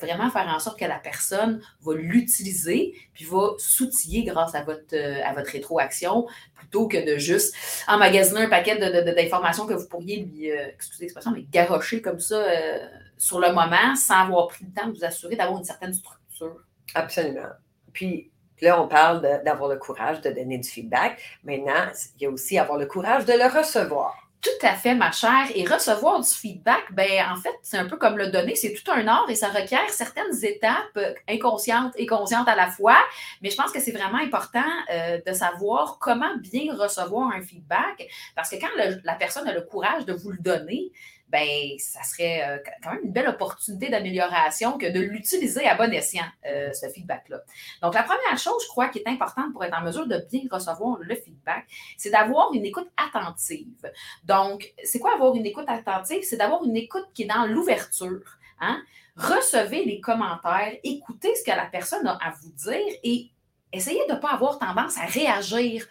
vraiment 0.00 0.30
faire 0.30 0.48
en 0.48 0.58
sorte 0.58 0.78
que 0.78 0.84
la 0.84 0.98
personne 0.98 1.60
va 1.80 1.94
l'utiliser 1.94 2.94
puis 3.12 3.24
va 3.24 3.54
s'outiller 3.58 4.24
grâce 4.24 4.54
à 4.54 4.62
votre, 4.62 4.94
euh, 4.94 5.20
à 5.24 5.32
votre 5.34 5.50
rétroaction 5.50 6.26
plutôt 6.54 6.88
que 6.88 7.04
de 7.04 7.18
juste 7.18 7.54
emmagasiner 7.88 8.42
un 8.42 8.48
paquet 8.48 8.78
d'informations 9.14 9.66
que 9.66 9.74
vous 9.74 9.88
pourriez 9.88 10.24
lui, 10.24 10.50
euh, 10.50 10.68
excusez 10.74 11.04
l'expression, 11.04 11.32
mais 11.32 12.02
comme 12.02 12.20
ça 12.20 12.36
euh, 12.36 12.78
sur 13.18 13.40
le 13.40 13.48
moment 13.48 13.94
sans 13.96 14.22
avoir 14.22 14.48
pris 14.48 14.64
le 14.64 14.72
temps 14.72 14.88
de 14.88 14.96
vous 14.96 15.04
assurer 15.04 15.36
d'avoir 15.36 15.58
une 15.58 15.64
certaine 15.64 15.92
structure. 15.92 16.56
Absolument. 16.94 17.48
Puis, 17.92 18.32
Là, 18.62 18.80
on 18.80 18.86
parle 18.86 19.42
d'avoir 19.44 19.68
le 19.68 19.76
courage 19.76 20.20
de 20.20 20.30
donner 20.30 20.56
du 20.56 20.68
feedback. 20.68 21.20
Maintenant, 21.42 21.90
il 22.16 22.22
y 22.22 22.26
a 22.26 22.30
aussi 22.30 22.58
avoir 22.58 22.78
le 22.78 22.86
courage 22.86 23.24
de 23.24 23.32
le 23.32 23.58
recevoir. 23.58 24.21
Tout 24.42 24.66
à 24.66 24.74
fait, 24.74 24.96
ma 24.96 25.12
chère. 25.12 25.46
Et 25.54 25.64
recevoir 25.64 26.20
du 26.20 26.28
feedback, 26.28 26.92
ben 26.92 27.08
en 27.30 27.36
fait, 27.36 27.54
c'est 27.62 27.76
un 27.78 27.86
peu 27.86 27.96
comme 27.96 28.18
le 28.18 28.26
donner, 28.26 28.56
c'est 28.56 28.72
tout 28.72 28.90
un 28.90 29.06
art 29.06 29.30
et 29.30 29.36
ça 29.36 29.48
requiert 29.48 29.88
certaines 29.88 30.44
étapes 30.44 30.98
inconscientes 31.28 31.92
et 31.96 32.06
conscientes 32.06 32.48
à 32.48 32.56
la 32.56 32.68
fois. 32.68 32.96
Mais 33.40 33.50
je 33.50 33.56
pense 33.56 33.70
que 33.70 33.78
c'est 33.78 33.92
vraiment 33.92 34.18
important 34.18 34.64
euh, 34.92 35.20
de 35.24 35.32
savoir 35.32 35.98
comment 36.00 36.36
bien 36.38 36.74
recevoir 36.74 37.30
un 37.32 37.40
feedback 37.40 38.08
parce 38.34 38.50
que 38.50 38.56
quand 38.56 38.70
la 39.04 39.14
personne 39.14 39.46
a 39.46 39.54
le 39.54 39.62
courage 39.62 40.06
de 40.06 40.12
vous 40.12 40.32
le 40.32 40.38
donner, 40.38 40.90
ben, 41.32 41.78
ça 41.78 42.02
serait 42.02 42.46
euh, 42.46 42.58
quand 42.82 42.92
même 42.92 43.04
une 43.04 43.12
belle 43.12 43.28
opportunité 43.28 43.88
d'amélioration 43.88 44.76
que 44.76 44.92
de 44.92 45.00
l'utiliser 45.00 45.66
à 45.66 45.74
bon 45.74 45.90
escient, 45.92 46.26
euh, 46.46 46.70
ce 46.74 46.86
feedback-là. 46.90 47.40
Donc, 47.80 47.94
la 47.94 48.02
première 48.02 48.36
chose, 48.36 48.62
je 48.62 48.68
crois, 48.68 48.88
qui 48.88 48.98
est 48.98 49.08
importante 49.08 49.50
pour 49.52 49.64
être 49.64 49.74
en 49.74 49.80
mesure 49.80 50.06
de 50.06 50.18
bien 50.30 50.42
recevoir 50.50 50.98
le 51.00 51.14
feedback, 51.14 51.64
c'est 51.96 52.10
d'avoir 52.10 52.52
une 52.52 52.66
écoute 52.66 52.88
attentive. 52.98 53.90
Donc, 54.24 54.74
c'est 54.84 54.98
quoi 54.98 55.14
avoir 55.14 55.34
une 55.34 55.46
écoute 55.46 55.64
attentive? 55.68 56.22
C'est 56.22 56.36
d'avoir 56.36 56.64
une 56.64 56.76
écoute 56.76 57.06
qui 57.14 57.22
est 57.22 57.26
dans 57.26 57.46
l'ouverture. 57.46 58.36
Hein? 58.60 58.82
Recevez 59.16 59.86
les 59.86 60.00
commentaires, 60.00 60.74
écoutez 60.84 61.34
ce 61.34 61.42
que 61.42 61.56
la 61.56 61.66
personne 61.66 62.06
a 62.06 62.18
à 62.22 62.30
vous 62.42 62.50
dire 62.50 62.94
et 63.02 63.30
essayez 63.72 64.06
de 64.06 64.12
ne 64.12 64.18
pas 64.18 64.32
avoir 64.32 64.58
tendance 64.58 64.98
à 64.98 65.06
réagir 65.06 65.86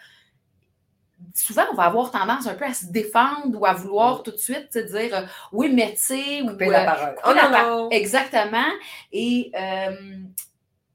souvent, 1.35 1.63
on 1.71 1.75
va 1.75 1.83
avoir 1.83 2.11
tendance 2.11 2.47
un 2.47 2.53
peu 2.53 2.65
à 2.65 2.73
se 2.73 2.85
défendre 2.87 3.59
ou 3.59 3.65
à 3.65 3.73
vouloir 3.73 4.23
tout 4.23 4.31
de 4.31 4.37
suite 4.37 4.77
dire 4.77 5.15
euh, 5.15 5.25
oui, 5.51 5.71
mais 5.73 5.91
tu 5.93 6.01
sais. 6.01 6.41
Couper 6.47 6.67
la 6.67 6.83
parole. 6.83 7.15
Oh. 7.25 7.87
Exactement. 7.91 8.71
Et 9.11 9.51
euh, 9.55 10.17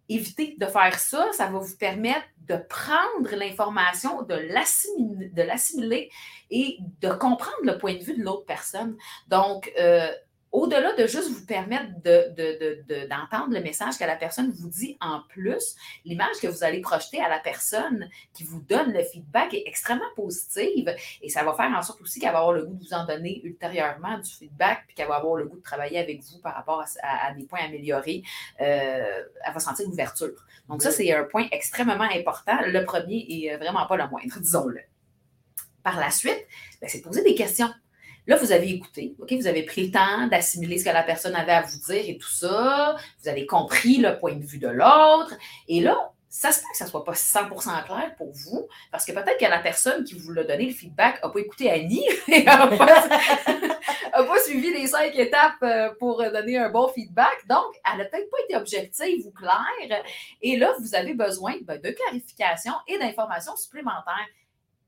éviter 0.08 0.56
de 0.58 0.66
faire 0.66 0.98
ça, 0.98 1.26
ça 1.32 1.46
va 1.46 1.58
vous 1.58 1.76
permettre 1.76 2.26
de 2.48 2.56
prendre 2.56 3.34
l'information, 3.34 4.22
de 4.22 5.42
l'assimiler 5.42 6.10
et 6.50 6.78
de 7.00 7.08
comprendre 7.08 7.56
le 7.64 7.76
point 7.76 7.94
de 7.94 8.02
vue 8.02 8.16
de 8.16 8.22
l'autre 8.22 8.44
personne. 8.46 8.96
Donc, 9.28 9.72
euh, 9.78 10.08
au-delà 10.52 10.94
de 10.94 11.06
juste 11.06 11.30
vous 11.30 11.44
permettre 11.44 11.92
d'entendre 13.08 13.52
le 13.52 13.60
message 13.60 13.98
que 13.98 14.04
la 14.04 14.16
personne 14.16 14.50
vous 14.50 14.68
dit 14.68 14.96
en 15.00 15.20
plus, 15.28 15.76
l'image 16.04 16.36
que 16.40 16.46
vous 16.46 16.64
allez 16.64 16.80
projeter 16.80 17.20
à 17.20 17.28
la 17.28 17.38
personne 17.38 18.08
qui 18.32 18.44
vous 18.44 18.60
donne 18.60 18.92
le 18.92 19.02
feedback 19.02 19.52
est 19.54 19.64
extrêmement 19.66 20.04
positive 20.14 20.94
et 21.20 21.28
ça 21.28 21.44
va 21.44 21.52
faire 21.54 21.70
en 21.76 21.82
sorte 21.82 22.00
aussi 22.00 22.20
qu'elle 22.20 22.32
va 22.32 22.38
avoir 22.38 22.54
le 22.54 22.64
goût 22.64 22.74
de 22.74 22.84
vous 22.84 22.94
en 22.94 23.04
donner 23.04 23.40
ultérieurement 23.44 24.18
du 24.18 24.30
feedback 24.30 24.84
puis 24.86 24.94
qu'elle 24.94 25.08
va 25.08 25.16
avoir 25.16 25.36
le 25.36 25.46
goût 25.46 25.56
de 25.56 25.62
travailler 25.62 25.98
avec 25.98 26.22
vous 26.22 26.38
par 26.38 26.54
rapport 26.54 26.84
à, 27.02 27.32
des 27.34 27.44
points 27.44 27.64
améliorés. 27.64 28.22
Euh, 28.60 29.22
elle 29.44 29.52
va 29.52 29.60
sentir 29.60 29.86
l'ouverture. 29.86 30.44
Donc 30.68 30.82
ça, 30.82 30.90
c'est 30.90 31.12
un 31.12 31.24
point 31.24 31.46
extrêmement 31.52 32.00
important. 32.00 32.58
Le 32.64 32.84
premier 32.84 33.26
et 33.28 33.56
vraiment 33.56 33.86
pas 33.86 33.96
le 33.96 34.08
moindre, 34.08 34.38
disons-le. 34.40 34.80
Par 35.82 36.00
la 36.00 36.10
suite, 36.10 36.46
ben, 36.80 36.88
c'est 36.88 36.98
de 36.98 37.04
poser 37.04 37.22
des 37.22 37.34
questions. 37.34 37.70
Là, 38.26 38.36
vous 38.36 38.52
avez 38.52 38.70
écouté, 38.70 39.14
OK? 39.20 39.32
Vous 39.32 39.46
avez 39.46 39.62
pris 39.62 39.86
le 39.86 39.92
temps 39.92 40.26
d'assimiler 40.26 40.78
ce 40.78 40.84
que 40.84 40.90
la 40.90 41.02
personne 41.02 41.34
avait 41.34 41.52
à 41.52 41.62
vous 41.62 41.78
dire 41.78 42.04
et 42.06 42.18
tout 42.18 42.30
ça. 42.30 42.96
Vous 43.22 43.28
avez 43.28 43.46
compris 43.46 43.98
le 43.98 44.18
point 44.18 44.34
de 44.34 44.44
vue 44.44 44.58
de 44.58 44.68
l'autre. 44.68 45.34
Et 45.68 45.80
là, 45.80 46.12
ça 46.28 46.52
se 46.52 46.60
peut 46.60 46.66
que 46.70 46.76
ça 46.76 46.84
ne 46.84 46.90
soit 46.90 47.04
pas 47.04 47.12
100% 47.12 47.84
clair 47.84 48.14
pour 48.18 48.30
vous, 48.32 48.68
parce 48.90 49.06
que 49.06 49.12
peut-être 49.12 49.38
que 49.38 49.46
la 49.46 49.58
personne 49.58 50.04
qui 50.04 50.18
vous 50.18 50.32
l'a 50.32 50.44
donné 50.44 50.66
le 50.66 50.72
feedback 50.72 51.22
n'a 51.22 51.30
pas 51.30 51.38
écouté 51.38 51.70
Annie 51.70 52.04
et 52.28 52.42
n'a 52.42 52.66
pas, 52.66 54.38
suivi 54.44 54.70
les 54.70 54.86
cinq 54.88 55.14
étapes 55.16 55.62
euh, 55.62 55.90
pour 55.98 56.18
donner 56.18 56.58
un 56.58 56.68
bon 56.68 56.88
feedback. 56.88 57.46
Donc, 57.48 57.74
elle 57.90 57.98
n'a 57.98 58.04
peut-être 58.04 58.30
pas 58.30 58.36
été 58.44 58.56
objective 58.56 59.26
ou 59.26 59.30
claire. 59.30 60.02
Et 60.42 60.56
là, 60.56 60.74
vous 60.78 60.94
avez 60.94 61.14
besoin 61.14 61.54
ben, 61.62 61.80
de 61.80 61.90
clarification 61.90 62.74
et 62.86 62.98
d'informations 62.98 63.56
supplémentaires 63.56 64.28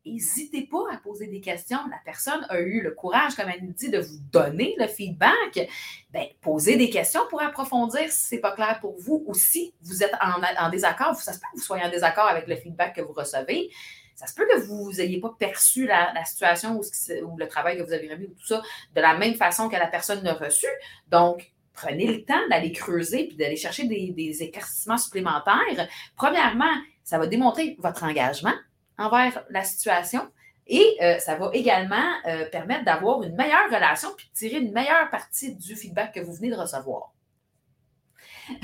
n'hésitez 0.06 0.66
pas 0.66 0.84
à 0.92 0.96
poser 0.96 1.26
des 1.26 1.40
questions. 1.40 1.78
La 1.90 2.00
personne 2.04 2.46
a 2.48 2.60
eu 2.60 2.80
le 2.80 2.92
courage, 2.92 3.34
comme 3.34 3.48
elle 3.48 3.64
nous 3.64 3.72
dit, 3.72 3.90
de 3.90 3.98
vous 3.98 4.18
donner 4.32 4.74
le 4.78 4.86
feedback. 4.86 5.68
Bien, 6.10 6.26
posez 6.40 6.76
des 6.76 6.90
questions 6.90 7.22
pour 7.30 7.42
approfondir 7.42 8.10
si 8.10 8.26
ce 8.28 8.34
n'est 8.34 8.40
pas 8.40 8.52
clair 8.52 8.78
pour 8.80 8.96
vous 8.98 9.24
ou 9.26 9.34
si 9.34 9.74
vous 9.82 10.02
êtes 10.02 10.14
en, 10.20 10.70
désaccord. 10.70 11.14
Ça 11.16 11.32
se 11.32 11.38
peut 11.38 11.46
que 11.52 11.58
vous 11.58 11.64
soyez 11.64 11.84
en 11.84 11.90
désaccord 11.90 12.26
avec 12.26 12.46
le 12.46 12.56
feedback 12.56 12.96
que 12.96 13.00
vous 13.00 13.12
recevez. 13.12 13.70
Ça 14.14 14.26
se 14.26 14.34
peut 14.34 14.46
que 14.50 14.58
vous 14.58 14.92
n'ayez 14.92 15.20
pas 15.20 15.34
perçu 15.38 15.86
la, 15.86 16.24
situation 16.24 16.80
ou, 16.80 17.36
le 17.36 17.46
travail 17.46 17.78
que 17.78 17.82
vous 17.82 17.92
avez 17.92 18.08
remis 18.08 18.26
ou 18.26 18.34
tout 18.34 18.46
ça 18.46 18.62
de 18.94 19.00
la 19.00 19.16
même 19.16 19.34
façon 19.34 19.68
que 19.68 19.76
la 19.76 19.86
personne 19.86 20.22
l'a 20.24 20.34
reçu. 20.34 20.66
Donc, 21.08 21.52
prenez 21.72 22.06
le 22.06 22.24
temps 22.24 22.48
d'aller 22.50 22.72
creuser 22.72 23.28
puis 23.28 23.36
d'aller 23.36 23.54
chercher 23.54 23.84
des, 23.84 24.10
des 24.10 24.42
éclaircissements 24.42 24.98
supplémentaires. 24.98 25.88
Premièrement, 26.16 26.74
ça 27.04 27.18
va 27.18 27.28
démontrer 27.28 27.76
votre 27.78 28.02
engagement 28.02 28.54
envers 28.98 29.44
la 29.50 29.64
situation. 29.64 30.28
Et 30.66 30.96
euh, 31.00 31.18
ça 31.18 31.36
va 31.36 31.50
également 31.54 32.12
euh, 32.26 32.44
permettre 32.50 32.84
d'avoir 32.84 33.22
une 33.22 33.34
meilleure 33.34 33.66
relation 33.66 34.10
puis 34.16 34.28
de 34.28 34.38
tirer 34.38 34.60
une 34.60 34.72
meilleure 34.72 35.08
partie 35.10 35.54
du 35.54 35.74
feedback 35.74 36.14
que 36.14 36.20
vous 36.20 36.34
venez 36.34 36.50
de 36.50 36.56
recevoir. 36.56 37.14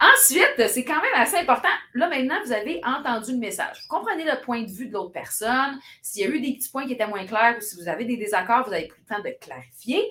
Ensuite, 0.00 0.68
c'est 0.68 0.84
quand 0.84 1.00
même 1.00 1.14
assez 1.14 1.36
important. 1.36 1.68
Là, 1.94 2.08
maintenant, 2.08 2.40
vous 2.44 2.52
avez 2.52 2.80
entendu 2.84 3.32
le 3.32 3.38
message. 3.38 3.82
Vous 3.82 3.96
comprenez 3.96 4.24
le 4.24 4.40
point 4.40 4.62
de 4.62 4.70
vue 4.70 4.86
de 4.86 4.92
l'autre 4.92 5.12
personne. 5.12 5.78
S'il 6.02 6.22
y 6.22 6.24
a 6.24 6.28
eu 6.28 6.40
des 6.40 6.54
petits 6.54 6.68
points 6.68 6.86
qui 6.86 6.92
étaient 6.92 7.06
moins 7.06 7.26
clairs 7.26 7.56
ou 7.58 7.60
si 7.60 7.76
vous 7.76 7.88
avez 7.88 8.04
des 8.04 8.16
désaccords, 8.16 8.66
vous 8.66 8.72
avez 8.72 8.86
pris 8.86 9.00
le 9.00 9.14
temps 9.14 9.22
de 9.22 9.34
clarifier. 9.40 10.04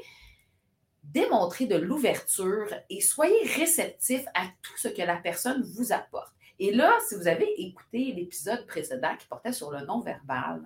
Démontrez 1.04 1.66
de 1.66 1.78
l'ouverture 1.78 2.74
et 2.90 3.00
soyez 3.00 3.48
réceptif 3.56 4.24
à 4.34 4.44
tout 4.62 4.78
ce 4.78 4.90
que 4.90 5.02
la 5.02 5.16
personne 5.16 5.64
vous 5.76 5.94
apporte. 5.94 6.34
Et 6.60 6.74
là, 6.74 6.94
si 7.08 7.16
vous 7.16 7.28
avez 7.28 7.48
écouté 7.62 8.14
l'épisode 8.14 8.66
précédent 8.66 9.16
qui 9.18 9.28
portait 9.28 9.54
sur 9.54 9.72
le 9.72 9.86
non-verbal, 9.86 10.62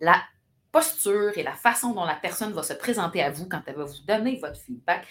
la 0.00 0.22
posture 0.70 1.36
et 1.36 1.42
la 1.42 1.52
façon 1.52 1.92
dont 1.92 2.04
la 2.04 2.14
personne 2.14 2.52
va 2.52 2.62
se 2.62 2.72
présenter 2.72 3.22
à 3.22 3.30
vous 3.30 3.46
quand 3.46 3.60
elle 3.66 3.76
va 3.76 3.84
vous 3.84 4.02
donner 4.06 4.38
votre 4.40 4.58
feedback 4.58 5.06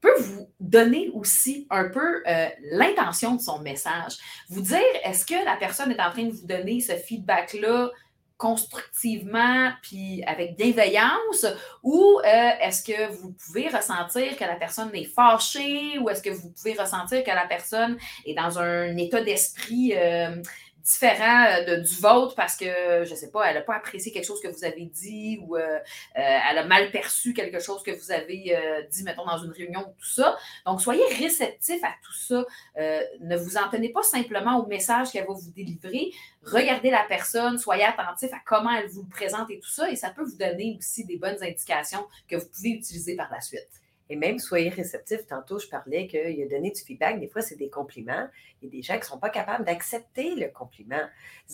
peut 0.00 0.20
vous 0.20 0.50
donner 0.60 1.10
aussi 1.14 1.66
un 1.70 1.88
peu 1.88 2.22
euh, 2.26 2.48
l'intention 2.72 3.36
de 3.36 3.40
son 3.40 3.60
message. 3.60 4.18
Vous 4.50 4.60
dire, 4.60 4.82
est-ce 5.02 5.24
que 5.24 5.44
la 5.44 5.56
personne 5.56 5.90
est 5.90 6.00
en 6.00 6.10
train 6.10 6.24
de 6.24 6.32
vous 6.32 6.46
donner 6.46 6.80
ce 6.80 6.92
feedback-là 6.92 7.90
constructivement 8.36 9.70
puis 9.80 10.22
avec 10.26 10.56
bienveillance 10.56 11.46
ou 11.82 12.18
euh, 12.18 12.50
est-ce 12.60 12.82
que 12.82 13.12
vous 13.12 13.32
pouvez 13.32 13.68
ressentir 13.68 14.36
que 14.36 14.44
la 14.44 14.56
personne 14.56 14.90
est 14.92 15.04
fâchée 15.04 15.98
ou 16.00 16.08
est-ce 16.08 16.22
que 16.22 16.30
vous 16.30 16.50
pouvez 16.50 16.74
ressentir 16.74 17.22
que 17.22 17.30
la 17.30 17.46
personne 17.46 17.96
est 18.26 18.34
dans 18.34 18.58
un 18.58 18.96
état 18.96 19.22
d'esprit 19.22 19.94
euh, 19.94 20.42
différent 20.84 21.46
euh, 21.46 21.64
de, 21.64 21.82
du 21.82 21.94
vôtre 21.96 22.34
parce 22.34 22.56
que, 22.56 23.04
je 23.04 23.10
ne 23.10 23.16
sais 23.16 23.30
pas, 23.30 23.46
elle 23.46 23.56
n'a 23.56 23.62
pas 23.62 23.74
apprécié 23.74 24.12
quelque 24.12 24.26
chose 24.26 24.40
que 24.40 24.48
vous 24.48 24.64
avez 24.64 24.84
dit 24.84 25.40
ou 25.42 25.56
euh, 25.56 25.60
euh, 25.60 25.78
elle 26.14 26.58
a 26.58 26.64
mal 26.64 26.90
perçu 26.90 27.32
quelque 27.32 27.58
chose 27.58 27.82
que 27.82 27.90
vous 27.90 28.12
avez 28.12 28.56
dit, 28.90 29.02
mettons, 29.02 29.24
dans 29.24 29.38
une 29.38 29.50
réunion 29.50 29.80
ou 29.80 29.92
tout 29.98 30.06
ça. 30.06 30.36
Donc, 30.66 30.80
soyez 30.80 31.04
réceptif 31.18 31.82
à 31.82 31.94
tout 32.02 32.12
ça. 32.12 32.44
ne 32.76 33.36
vous 33.36 33.56
en 33.56 33.68
tenez 33.70 33.88
pas 33.88 34.02
simplement 34.02 34.58
au 34.58 34.66
message 34.66 35.10
qu'elle 35.10 35.26
va 35.26 35.32
vous 35.32 35.50
délivrer. 35.50 36.12
Regardez 36.44 36.90
la 36.90 37.04
personne, 37.08 37.58
soyez 37.58 37.84
attentif 37.84 38.32
à 38.32 38.40
comment 38.44 38.70
elle 38.70 38.88
vous 38.88 39.02
le 39.02 39.08
présente 39.08 39.50
et 39.50 39.58
tout 39.58 39.70
ça. 39.70 39.90
Et 39.90 39.96
ça 39.96 40.10
peut 40.10 40.22
vous 40.22 40.36
donner 40.36 40.76
aussi 40.78 41.04
des 41.04 41.16
bonnes 41.16 41.42
indications 41.42 42.06
que 42.28 42.36
vous 42.36 42.46
pouvez 42.54 42.70
utiliser 42.70 43.16
par 43.16 43.30
la 43.32 43.40
suite. 43.40 43.83
Et 44.10 44.16
même, 44.16 44.38
soyez 44.38 44.68
réceptifs. 44.68 45.26
Tantôt, 45.26 45.58
je 45.58 45.66
parlais 45.66 46.06
qu'il 46.06 46.42
a 46.42 46.46
donné 46.46 46.70
du 46.70 46.80
feedback. 46.80 47.20
Des 47.20 47.26
fois, 47.26 47.40
c'est 47.40 47.56
des 47.56 47.70
compliments. 47.70 48.28
Il 48.60 48.66
y 48.66 48.68
a 48.68 48.70
des 48.70 48.82
gens 48.82 48.94
qui 48.94 49.00
ne 49.00 49.06
sont 49.06 49.18
pas 49.18 49.30
capables 49.30 49.64
d'accepter 49.64 50.34
le 50.34 50.48
compliment. 50.48 51.00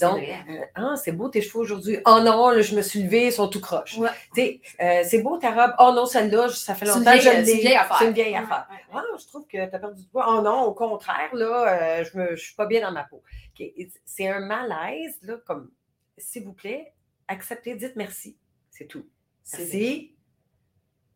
Donc, 0.00 0.20
ah, 0.74 0.94
c'est 0.96 1.12
beau 1.12 1.28
tes 1.28 1.42
cheveux 1.42 1.60
aujourd'hui. 1.60 1.98
Oh 2.06 2.20
non, 2.24 2.60
je 2.60 2.74
me 2.74 2.82
suis 2.82 3.04
levée, 3.04 3.26
ils 3.26 3.32
sont 3.32 3.48
tout 3.48 3.60
croches. 3.60 3.98
Euh, 4.00 5.02
c'est 5.04 5.22
beau 5.22 5.38
ta 5.38 5.50
robe. 5.50 5.74
Oh 5.78 5.92
non, 5.94 6.06
celle-là, 6.06 6.48
ça 6.48 6.74
fait 6.74 6.86
longtemps 6.86 7.12
que 7.12 7.20
je 7.20 7.30
l'ai. 7.30 7.44
C'est 7.44 7.52
une 7.52 7.60
vieille 7.60 7.76
affaire. 7.76 7.96
C'est 7.98 8.06
une 8.06 8.14
vieille 8.14 8.36
affaire. 8.36 8.68
Ah, 8.92 9.02
je 9.16 9.26
trouve 9.26 9.46
que 9.46 9.56
tu 9.56 9.60
as 9.60 9.78
perdu 9.78 10.02
du 10.02 10.08
poids. 10.08 10.26
Oh 10.28 10.42
non, 10.42 10.62
au 10.62 10.74
contraire, 10.74 11.32
là, 11.32 12.00
euh, 12.00 12.04
je 12.04 12.18
ne 12.18 12.36
suis 12.36 12.54
pas 12.54 12.66
bien 12.66 12.80
dans 12.80 12.92
ma 12.92 13.04
peau. 13.04 13.22
C'est 14.04 14.26
un 14.26 14.40
malaise, 14.40 15.18
là, 15.22 15.36
comme, 15.46 15.70
s'il 16.18 16.44
vous 16.44 16.54
plaît, 16.54 16.92
acceptez, 17.28 17.74
dites 17.74 17.94
merci. 17.94 18.36
C'est 18.70 18.86
tout. 18.86 19.06
Merci 19.52 20.14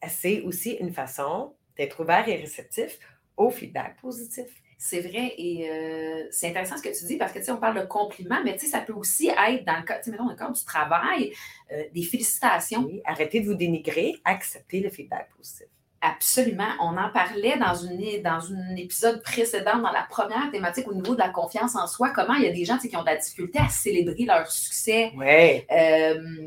c'est 0.09 0.41
aussi 0.43 0.73
une 0.73 0.93
façon 0.93 1.55
d'être 1.77 2.01
ouvert 2.01 2.29
et 2.29 2.37
réceptif 2.37 2.99
au 3.37 3.51
feedback 3.51 4.01
positif. 4.01 4.47
C'est 4.79 5.01
vrai 5.01 5.35
et 5.39 5.71
euh, 5.71 6.27
c'est 6.31 6.49
intéressant 6.49 6.77
ce 6.77 6.83
que 6.83 6.97
tu 6.97 7.07
dis 7.07 7.17
parce 7.17 7.33
que 7.33 7.39
tu 7.39 7.47
sais, 7.47 7.53
on 7.53 7.57
parle 7.57 7.81
de 7.81 7.87
compliments, 7.87 8.43
mais 8.45 8.55
tu 8.55 8.67
sais, 8.67 8.73
ça 8.73 8.81
peut 8.81 8.93
aussi 8.93 9.29
être 9.29 9.65
dans 9.65 9.79
le 9.79 9.85
cas, 9.85 9.99
tu 9.99 10.05
sais, 10.05 10.11
mettons, 10.11 10.25
dans 10.25 10.31
le 10.31 10.37
cadre 10.37 10.53
du 10.53 10.65
travail, 10.65 11.33
euh, 11.73 11.85
des 11.95 12.03
félicitations. 12.03 12.89
arrêtez 13.05 13.41
de 13.41 13.47
vous 13.47 13.55
dénigrer, 13.55 14.21
acceptez 14.25 14.81
le 14.81 14.91
feedback 14.91 15.31
positif. 15.35 15.69
Absolument. 16.03 16.69
On 16.81 16.99
en 16.99 17.09
parlait 17.09 17.57
dans, 17.59 17.75
une, 17.75 18.23
dans 18.23 18.53
un 18.53 18.77
épisode 18.77 19.23
précédent, 19.23 19.79
dans 19.79 19.91
la 19.91 20.03
première 20.03 20.51
thématique 20.51 20.87
au 20.87 20.93
niveau 20.93 21.15
de 21.15 21.21
la 21.21 21.31
confiance 21.31 21.77
en 21.77 21.87
soi, 21.87 22.11
comment 22.11 22.35
il 22.35 22.43
y 22.43 22.47
a 22.47 22.53
des 22.53 22.67
gens 22.67 22.77
qui 22.77 22.95
ont 22.95 23.01
de 23.01 23.07
la 23.07 23.17
difficulté 23.17 23.59
à 23.59 23.71
célébrer 23.71 24.27
leur 24.27 24.51
succès. 24.51 25.13
Ouais. 25.17 25.67
Euh, 25.71 26.47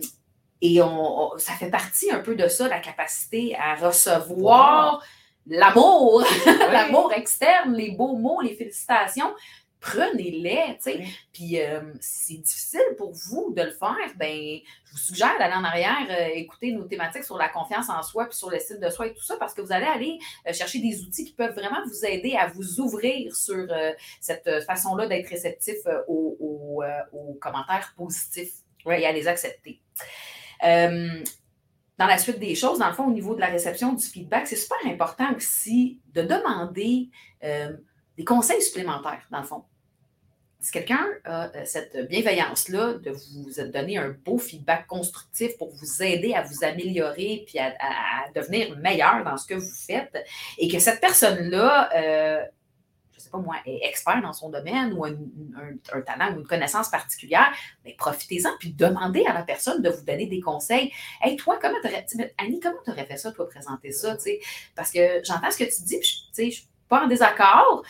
et 0.62 0.82
on, 0.82 1.38
ça 1.38 1.54
fait 1.54 1.70
partie 1.70 2.12
un 2.12 2.20
peu 2.20 2.36
de 2.36 2.48
ça, 2.48 2.68
la 2.68 2.80
capacité 2.80 3.56
à 3.56 3.76
recevoir 3.76 5.04
l'amour, 5.46 6.24
l'amour 6.72 7.14
externe, 7.14 7.74
les 7.74 7.92
beaux 7.92 8.16
mots, 8.16 8.42
les 8.42 8.56
félicitations. 8.56 9.34
Prenez-les, 9.80 10.78
tu 10.78 10.92
sais. 10.92 11.04
Puis 11.32 11.62
euh, 11.62 11.82
si 12.02 12.26
c'est 12.34 12.42
difficile 12.42 12.96
pour 12.98 13.12
vous 13.12 13.54
de 13.56 13.62
le 13.62 13.70
faire, 13.70 13.96
ben 14.16 14.60
je 14.86 14.92
vous 14.92 14.98
suggère 14.98 15.38
d'aller 15.38 15.54
en 15.54 15.64
arrière, 15.64 16.08
euh, 16.10 16.30
écouter 16.34 16.72
nos 16.72 16.86
thématiques 16.86 17.24
sur 17.24 17.38
la 17.38 17.48
confiance 17.48 17.88
en 17.88 18.02
soi, 18.02 18.26
puis 18.26 18.36
sur 18.36 18.50
l'estime 18.50 18.80
de 18.80 18.90
soi 18.90 19.08
et 19.08 19.14
tout 19.14 19.24
ça, 19.24 19.38
parce 19.38 19.54
que 19.54 19.62
vous 19.62 19.72
allez 19.72 19.86
aller 19.86 20.20
euh, 20.48 20.54
chercher 20.54 20.80
des 20.80 21.04
outils 21.04 21.26
qui 21.26 21.34
peuvent 21.34 21.54
vraiment 21.54 21.86
vous 21.86 22.06
aider 22.06 22.36
à 22.36 22.48
vous 22.48 22.82
ouvrir 22.82 23.36
sur 23.36 23.68
cette 24.20 24.64
façon-là 24.66 25.08
d'être 25.08 25.30
réceptif 25.30 25.78
aux, 26.08 26.82
aux, 27.14 27.34
commentaires 27.40 27.94
positifs 27.96 28.54
et 28.88 29.06
à 29.06 29.12
les 29.12 29.28
accepter. 29.28 29.80
Euh, 30.64 31.24
dans 31.98 32.06
la 32.06 32.18
suite 32.18 32.40
des 32.40 32.56
choses, 32.56 32.80
dans 32.80 32.88
le 32.88 32.94
fond, 32.94 33.06
au 33.06 33.12
niveau 33.12 33.36
de 33.36 33.40
la 33.40 33.48
réception 33.48 33.94
du 33.94 34.06
feedback, 34.06 34.48
c'est 34.48 34.56
super 34.56 34.78
important 34.86 35.34
aussi 35.36 36.00
de 36.14 36.22
demander 36.22 37.10
euh, 37.44 37.76
des 38.18 38.24
conseils 38.24 38.62
supplémentaires, 38.62 39.26
dans 39.32 39.40
le 39.40 39.46
fond. 39.46 39.64
Si 40.60 40.72
quelqu'un 40.72 41.06
a 41.24 41.46
euh, 41.46 41.62
cette 41.66 42.08
bienveillance-là 42.10 42.94
de 42.96 43.12
vous 43.12 43.50
donner 43.72 43.98
un 43.98 44.10
beau 44.10 44.38
feedback 44.38 44.86
constructif 44.88 45.58
pour 45.58 45.72
vous 45.72 46.04
aider 46.04 46.34
à 46.34 46.42
vous 46.42 46.64
améliorer 46.64 47.44
puis 47.48 47.60
à, 47.60 47.74
à 47.80 48.32
devenir 48.36 48.78
meilleur 48.78 49.24
dans 49.24 49.38
ce 49.38 49.48
que 49.48 49.54
vous 49.56 49.76
faites, 49.88 50.16
et 50.58 50.68
que 50.68 50.80
cette 50.80 51.00
personne-là 51.00 51.90
pas 53.32 53.38
moi, 53.38 53.56
est 53.66 53.80
expert 53.84 54.22
dans 54.22 54.34
son 54.34 54.50
domaine 54.50 54.94
ou 54.94 55.06
un, 55.06 55.16
un, 55.94 56.02
talent 56.02 56.36
ou 56.36 56.40
une 56.40 56.48
connaissance 56.48 56.90
particulière, 56.90 57.52
mais 57.84 57.96
profitez-en 57.98 58.50
puis 58.60 58.72
demandez 58.72 59.26
à 59.26 59.34
la 59.34 59.44
personne 59.44 59.82
de 59.82 59.90
vous 59.90 60.04
donner 60.04 60.28
des 60.28 60.40
conseils. 60.40 60.92
Hey, 61.22 61.36
toi, 61.36 61.58
comment 61.62 61.78
t'aurais, 61.82 62.06
Annie, 62.38 62.60
comment 62.60 62.80
tu 62.84 62.92
aurais 62.92 63.06
fait 63.06 63.18
ça, 63.18 63.32
toi, 63.32 63.48
présenter 63.48 63.92
ça, 63.92 64.18
Parce 64.76 64.92
que 64.92 65.22
j'entends 65.24 65.52
ce 65.52 65.58
que 65.58 65.64
tu 65.64 65.84
dis, 65.84 66.00
puis, 66.00 66.30
sais, 66.32 66.52
je 66.52 66.56
suis 66.58 66.68
pas 66.88 67.04
en 67.04 67.08
désaccord. 67.08 67.84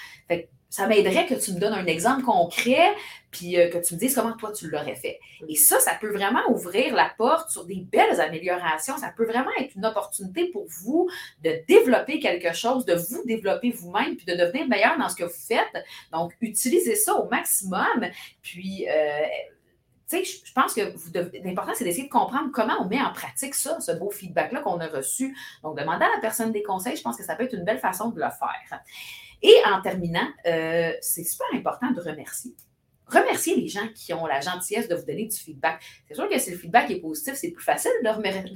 Ça 0.70 0.86
m'aiderait 0.86 1.26
que 1.26 1.36
tu 1.36 1.54
me 1.54 1.60
donnes 1.60 1.74
un 1.74 1.86
exemple 1.86 2.24
concret, 2.24 2.94
puis 3.38 3.60
euh, 3.60 3.70
que 3.70 3.78
tu 3.78 3.94
me 3.94 4.00
dises 4.00 4.16
comment 4.16 4.36
toi 4.36 4.52
tu 4.52 4.68
l'aurais 4.68 4.96
fait. 4.96 5.20
Et 5.48 5.56
ça, 5.56 5.80
ça 5.80 5.94
peut 6.00 6.12
vraiment 6.12 6.42
ouvrir 6.50 6.96
la 6.96 7.12
porte 7.18 7.52
sur 7.52 7.66
des 7.66 7.82
belles 7.82 8.20
améliorations. 8.20 8.98
Ça 8.98 9.14
peut 9.16 9.26
vraiment 9.26 9.52
être 9.60 9.76
une 9.76 9.86
opportunité 9.86 10.48
pour 10.48 10.66
vous 10.82 11.08
de 11.44 11.62
développer 11.68 12.20
quelque 12.20 12.54
chose, 12.54 12.86
de 12.86 12.96
vous 12.96 13.24
développer 13.26 13.70
vous-même, 13.70 14.16
puis 14.16 14.26
de 14.26 14.34
devenir 14.34 14.68
meilleur 14.68 14.98
dans 14.98 15.08
ce 15.08 15.16
que 15.16 15.24
vous 15.24 15.30
faites. 15.48 15.86
Donc, 16.12 16.36
utilisez 16.42 16.96
ça 16.96 17.14
au 17.14 17.30
maximum. 17.30 18.08
Puis, 18.42 18.88
euh, 18.90 19.20
tu 20.10 20.24
sais, 20.24 20.24
je 20.24 20.54
pense 20.54 20.74
que 20.74 20.82
l'important, 21.46 21.74
c'est 21.76 21.84
d'essayer 21.84 22.08
de 22.08 22.12
comprendre 22.12 22.50
comment 22.52 22.76
on 22.80 22.86
met 22.86 23.02
en 23.02 23.12
pratique 23.12 23.54
ça, 23.54 23.80
ce 23.80 23.92
beau 23.92 24.10
feedback-là 24.10 24.62
qu'on 24.62 24.80
a 24.80 24.88
reçu. 24.88 25.38
Donc, 25.62 25.78
demander 25.78 26.06
à 26.06 26.10
la 26.16 26.22
personne 26.22 26.52
des 26.52 26.64
conseils, 26.64 26.96
je 26.96 27.04
pense 27.04 27.18
que 27.18 27.24
ça 27.24 27.36
peut 27.36 27.44
être 27.44 27.54
une 27.54 27.66
belle 27.66 27.80
façon 27.80 28.10
de 28.10 28.20
le 28.20 28.30
faire. 28.30 28.82
Et 29.44 29.56
en 29.68 29.82
terminant, 29.82 30.28
euh, 30.48 30.94
c'est 31.02 31.24
super 31.24 31.48
important 31.54 31.92
de 31.92 32.02
remercier. 32.02 32.56
Remercier 33.10 33.56
les 33.56 33.68
gens 33.68 33.88
qui 33.96 34.14
ont 34.14 34.26
la 34.26 34.42
gentillesse 34.42 34.88
de 34.88 34.96
vous 34.96 35.06
donner 35.06 35.26
du 35.26 35.38
feedback. 35.38 35.82
C'est 36.08 36.16
sûr 36.16 36.28
que 36.30 36.38
si 36.40 36.52
le 36.52 36.58
feedback 36.58 36.92
est 36.92 37.00
positif, 37.00 37.36
c'est 37.36 37.52
plus 37.52 37.64
facile 37.64 37.92
de, 38.04 38.10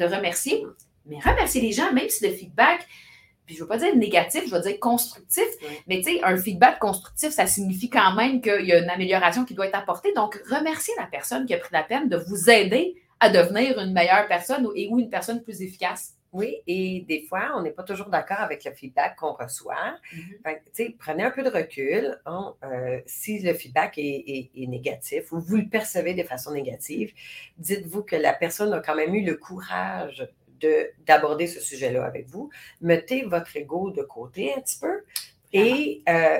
remercier, 0.06 0.66
mais 1.06 1.20
remercier 1.20 1.62
les 1.62 1.72
gens, 1.72 1.92
même 1.94 2.10
si 2.10 2.28
le 2.28 2.34
feedback, 2.34 2.86
puis 3.46 3.56
je 3.56 3.62
ne 3.62 3.64
veux 3.64 3.70
pas 3.70 3.78
dire 3.78 3.96
négatif, 3.96 4.44
je 4.48 4.54
veux 4.54 4.62
dire 4.62 4.80
constructif, 4.80 5.46
mais 5.88 5.98
tu 5.98 6.12
sais, 6.12 6.24
un 6.24 6.38
feedback 6.38 6.80
constructif, 6.80 7.30
ça 7.30 7.48
signifie 7.48 7.90
quand 7.90 8.14
même 8.14 8.42
qu'il 8.42 8.66
y 8.66 8.74
a 8.74 8.80
une 8.80 8.90
amélioration 8.90 9.46
qui 9.46 9.54
doit 9.54 9.68
être 9.68 9.76
apportée. 9.76 10.14
Donc, 10.14 10.42
remerciez 10.50 10.94
la 10.98 11.06
personne 11.06 11.46
qui 11.46 11.54
a 11.54 11.58
pris 11.58 11.74
la 11.74 11.84
peine 11.84 12.10
de 12.10 12.18
vous 12.18 12.50
aider 12.50 12.96
à 13.20 13.30
devenir 13.30 13.80
une 13.80 13.94
meilleure 13.94 14.28
personne 14.28 14.68
et 14.76 14.90
ou 14.90 15.00
une 15.00 15.10
personne 15.10 15.42
plus 15.42 15.62
efficace. 15.62 16.16
Oui, 16.34 16.62
et 16.66 17.02
des 17.02 17.24
fois, 17.24 17.52
on 17.56 17.62
n'est 17.62 17.72
pas 17.72 17.84
toujours 17.84 18.08
d'accord 18.08 18.40
avec 18.40 18.64
le 18.64 18.72
feedback 18.72 19.18
qu'on 19.18 19.34
reçoit. 19.34 19.98
Mm-hmm. 20.14 20.98
prenez 20.98 21.24
un 21.24 21.32
peu 21.32 21.44
de 21.44 21.50
recul. 21.50 22.22
Euh, 22.26 23.02
si 23.06 23.40
le 23.40 23.54
feedback 23.54 23.98
est, 23.98 24.50
négatif 24.56 25.32
ou 25.34 25.40
vous 25.40 25.58
le 25.58 25.68
percevez 25.68 26.14
de 26.14 26.24
façon 26.24 26.54
négative, 26.54 27.14
dites-vous 27.58 28.04
que 28.04 28.16
la 28.16 28.34
personne 28.34 28.72
a 28.74 28.80
quand 28.80 28.96
même 28.96 29.14
eu 29.14 29.26
le 29.26 29.36
courage 29.36 30.28
d'aborder 31.08 31.48
ce 31.48 31.60
sujet-là 31.60 32.06
avec 32.06 32.28
vous. 32.30 32.50
Mettez 32.82 33.24
votre 33.24 33.58
ego 33.58 33.90
de 33.92 34.04
côté 34.04 34.54
un 34.56 34.62
petit 34.62 34.80
peu. 34.80 35.04
Et, 35.54 36.02
euh, 36.08 36.40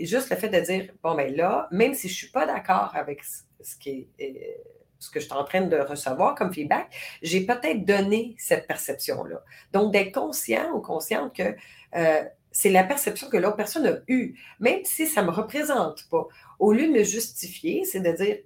juste 0.00 0.30
le 0.30 0.36
fait 0.36 0.48
de 0.48 0.58
dire, 0.58 0.92
bon, 1.02 1.14
ben 1.14 1.34
là, 1.36 1.68
même 1.70 1.94
si 1.94 2.08
je 2.08 2.14
ne 2.14 2.16
suis 2.16 2.30
pas 2.30 2.44
d'accord 2.44 2.90
avec 2.94 3.22
ce 3.22 3.76
qui 3.76 4.08
est 4.18 4.24
euh, 4.24 4.77
ce 4.98 5.10
que 5.10 5.20
je 5.20 5.26
suis 5.26 5.34
en 5.34 5.44
train 5.44 5.62
de 5.62 5.76
recevoir 5.76 6.34
comme 6.34 6.52
feedback, 6.52 6.88
j'ai 7.22 7.46
peut-être 7.46 7.84
donné 7.84 8.34
cette 8.38 8.66
perception-là. 8.66 9.42
Donc, 9.72 9.92
d'être 9.92 10.12
conscient 10.12 10.72
ou 10.72 10.80
consciente 10.80 11.34
que 11.34 11.54
euh, 11.94 12.24
c'est 12.50 12.70
la 12.70 12.84
perception 12.84 13.28
que 13.28 13.36
l'autre 13.36 13.56
personne 13.56 13.86
a 13.86 13.98
eue, 14.08 14.34
même 14.58 14.80
si 14.84 15.06
ça 15.06 15.22
ne 15.22 15.28
me 15.28 15.32
représente 15.32 16.08
pas. 16.10 16.26
Au 16.58 16.72
lieu 16.72 16.88
de 16.88 16.92
me 16.92 17.04
justifier, 17.04 17.84
c'est 17.84 18.00
de 18.00 18.12
dire 18.12 18.38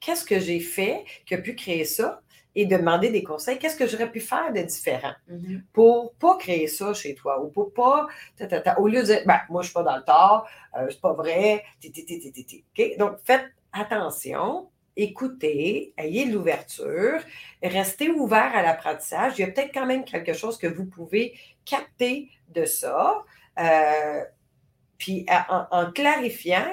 qu'est-ce 0.00 0.24
que 0.24 0.38
j'ai 0.40 0.60
fait 0.60 1.04
qui 1.26 1.34
a 1.34 1.38
pu 1.38 1.54
créer 1.54 1.84
ça 1.84 2.22
et 2.54 2.64
de 2.64 2.76
demander 2.76 3.10
des 3.10 3.22
conseils? 3.22 3.58
Qu'est-ce 3.58 3.76
que 3.76 3.86
j'aurais 3.86 4.10
pu 4.10 4.20
faire 4.20 4.52
de 4.52 4.60
différent 4.62 5.12
mm-hmm. 5.30 5.62
pour 5.72 6.04
ne 6.04 6.08
pas 6.18 6.36
créer 6.38 6.66
ça 6.66 6.94
chez 6.94 7.14
toi 7.14 7.42
ou 7.42 7.48
pour 7.48 7.74
pas. 7.74 8.06
au 8.78 8.88
lieu 8.88 9.00
de 9.00 9.06
dire, 9.06 9.22
ben, 9.26 9.40
moi, 9.50 9.62
je 9.62 9.66
ne 9.66 9.70
suis 9.70 9.74
pas 9.74 9.82
dans 9.82 9.96
le 9.96 10.04
tort, 10.04 10.48
euh, 10.78 10.86
c'est 10.88 11.00
pas 11.00 11.12
vrai. 11.12 11.62
Donc, 12.98 13.18
faites 13.24 13.46
attention 13.72 14.70
écoutez, 14.98 15.94
ayez 15.96 16.26
l'ouverture, 16.26 17.20
restez 17.62 18.10
ouvert 18.10 18.54
à 18.54 18.62
l'apprentissage. 18.62 19.34
Il 19.38 19.42
y 19.42 19.44
a 19.44 19.46
peut-être 19.46 19.72
quand 19.72 19.86
même 19.86 20.04
quelque 20.04 20.34
chose 20.34 20.58
que 20.58 20.66
vous 20.66 20.84
pouvez 20.84 21.34
capter 21.64 22.28
de 22.48 22.64
ça. 22.64 23.24
Euh, 23.58 24.22
puis 24.98 25.24
en, 25.70 25.92
clarifiant, 25.92 26.66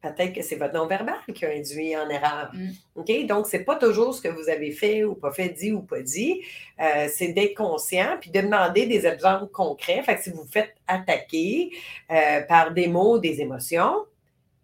peut-être 0.00 0.32
que 0.32 0.42
c'est 0.42 0.54
votre 0.54 0.74
non-verbal 0.74 1.16
qui 1.34 1.44
a 1.44 1.50
induit 1.50 1.96
en 1.96 2.08
erreur. 2.08 2.50
Mm. 2.54 2.70
OK? 2.94 3.26
Donc, 3.26 3.48
ce 3.48 3.56
n'est 3.56 3.64
pas 3.64 3.74
toujours 3.74 4.14
ce 4.14 4.22
que 4.22 4.28
vous 4.28 4.48
avez 4.48 4.70
fait 4.70 5.02
ou 5.02 5.16
pas 5.16 5.32
fait, 5.32 5.48
dit 5.48 5.72
ou 5.72 5.82
pas 5.82 6.00
dit. 6.00 6.40
Euh, 6.80 7.08
c'est 7.12 7.32
d'être 7.32 7.56
conscient 7.56 8.16
puis 8.20 8.30
de 8.30 8.40
demander 8.40 8.86
des 8.86 9.06
exemples 9.06 9.48
concrets. 9.48 10.02
Fait 10.04 10.14
que 10.14 10.22
si 10.22 10.30
vous 10.30 10.42
vous 10.42 10.48
faites 10.50 10.74
attaquer 10.86 11.72
euh, 12.12 12.42
par 12.42 12.72
des 12.72 12.86
mots, 12.86 13.18
des 13.18 13.40
émotions, 13.40 14.06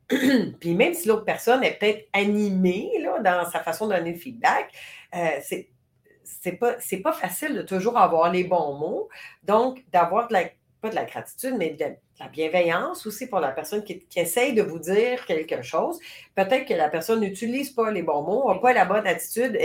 puis 0.61 0.75
même 0.75 0.95
si 0.95 1.09
l'autre 1.09 1.25
personne 1.25 1.63
est 1.63 1.79
peut-être 1.79 2.09
animée 2.13 2.93
là, 3.01 3.19
dans 3.21 3.51
sa 3.51 3.61
façon 3.61 3.87
de 3.87 3.95
donner 3.95 4.13
le 4.13 4.19
feedback, 4.19 4.73
euh, 5.15 5.39
c'est 5.43 5.69
c'est 6.41 6.53
pas, 6.53 6.77
pas 7.03 7.13
facile 7.13 7.55
de 7.55 7.63
toujours 7.63 7.99
avoir 7.99 8.31
les 8.31 8.45
bons 8.45 8.75
mots. 8.75 9.09
Donc, 9.43 9.85
d'avoir 9.93 10.29
de 10.29 10.35
la, 10.35 10.45
pas 10.81 10.91
de 10.91 10.95
la 10.95 11.05
gratitude, 11.05 11.55
mais 11.59 11.71
de, 11.71 11.87
la 12.21 12.29
bienveillance 12.29 13.07
aussi 13.07 13.27
pour 13.27 13.41
la 13.41 13.51
personne 13.51 13.85
qui, 13.85 14.07
essaye 14.17 14.53
de 14.53 14.63
vous 14.63 14.79
dire 14.79 15.25
quelque 15.27 15.63
chose. 15.63 15.99
Peut-être 16.35 16.67
que 16.67 16.75
la 16.75 16.89
personne 16.89 17.21
n'utilise 17.21 17.71
pas 17.71 17.91
les 17.91 18.03
bons 18.03 18.23
mots, 18.23 18.53
n'a 18.53 18.59
pas 18.59 18.73
la 18.73 18.85
bonne 18.85 19.07
attitude, 19.07 19.59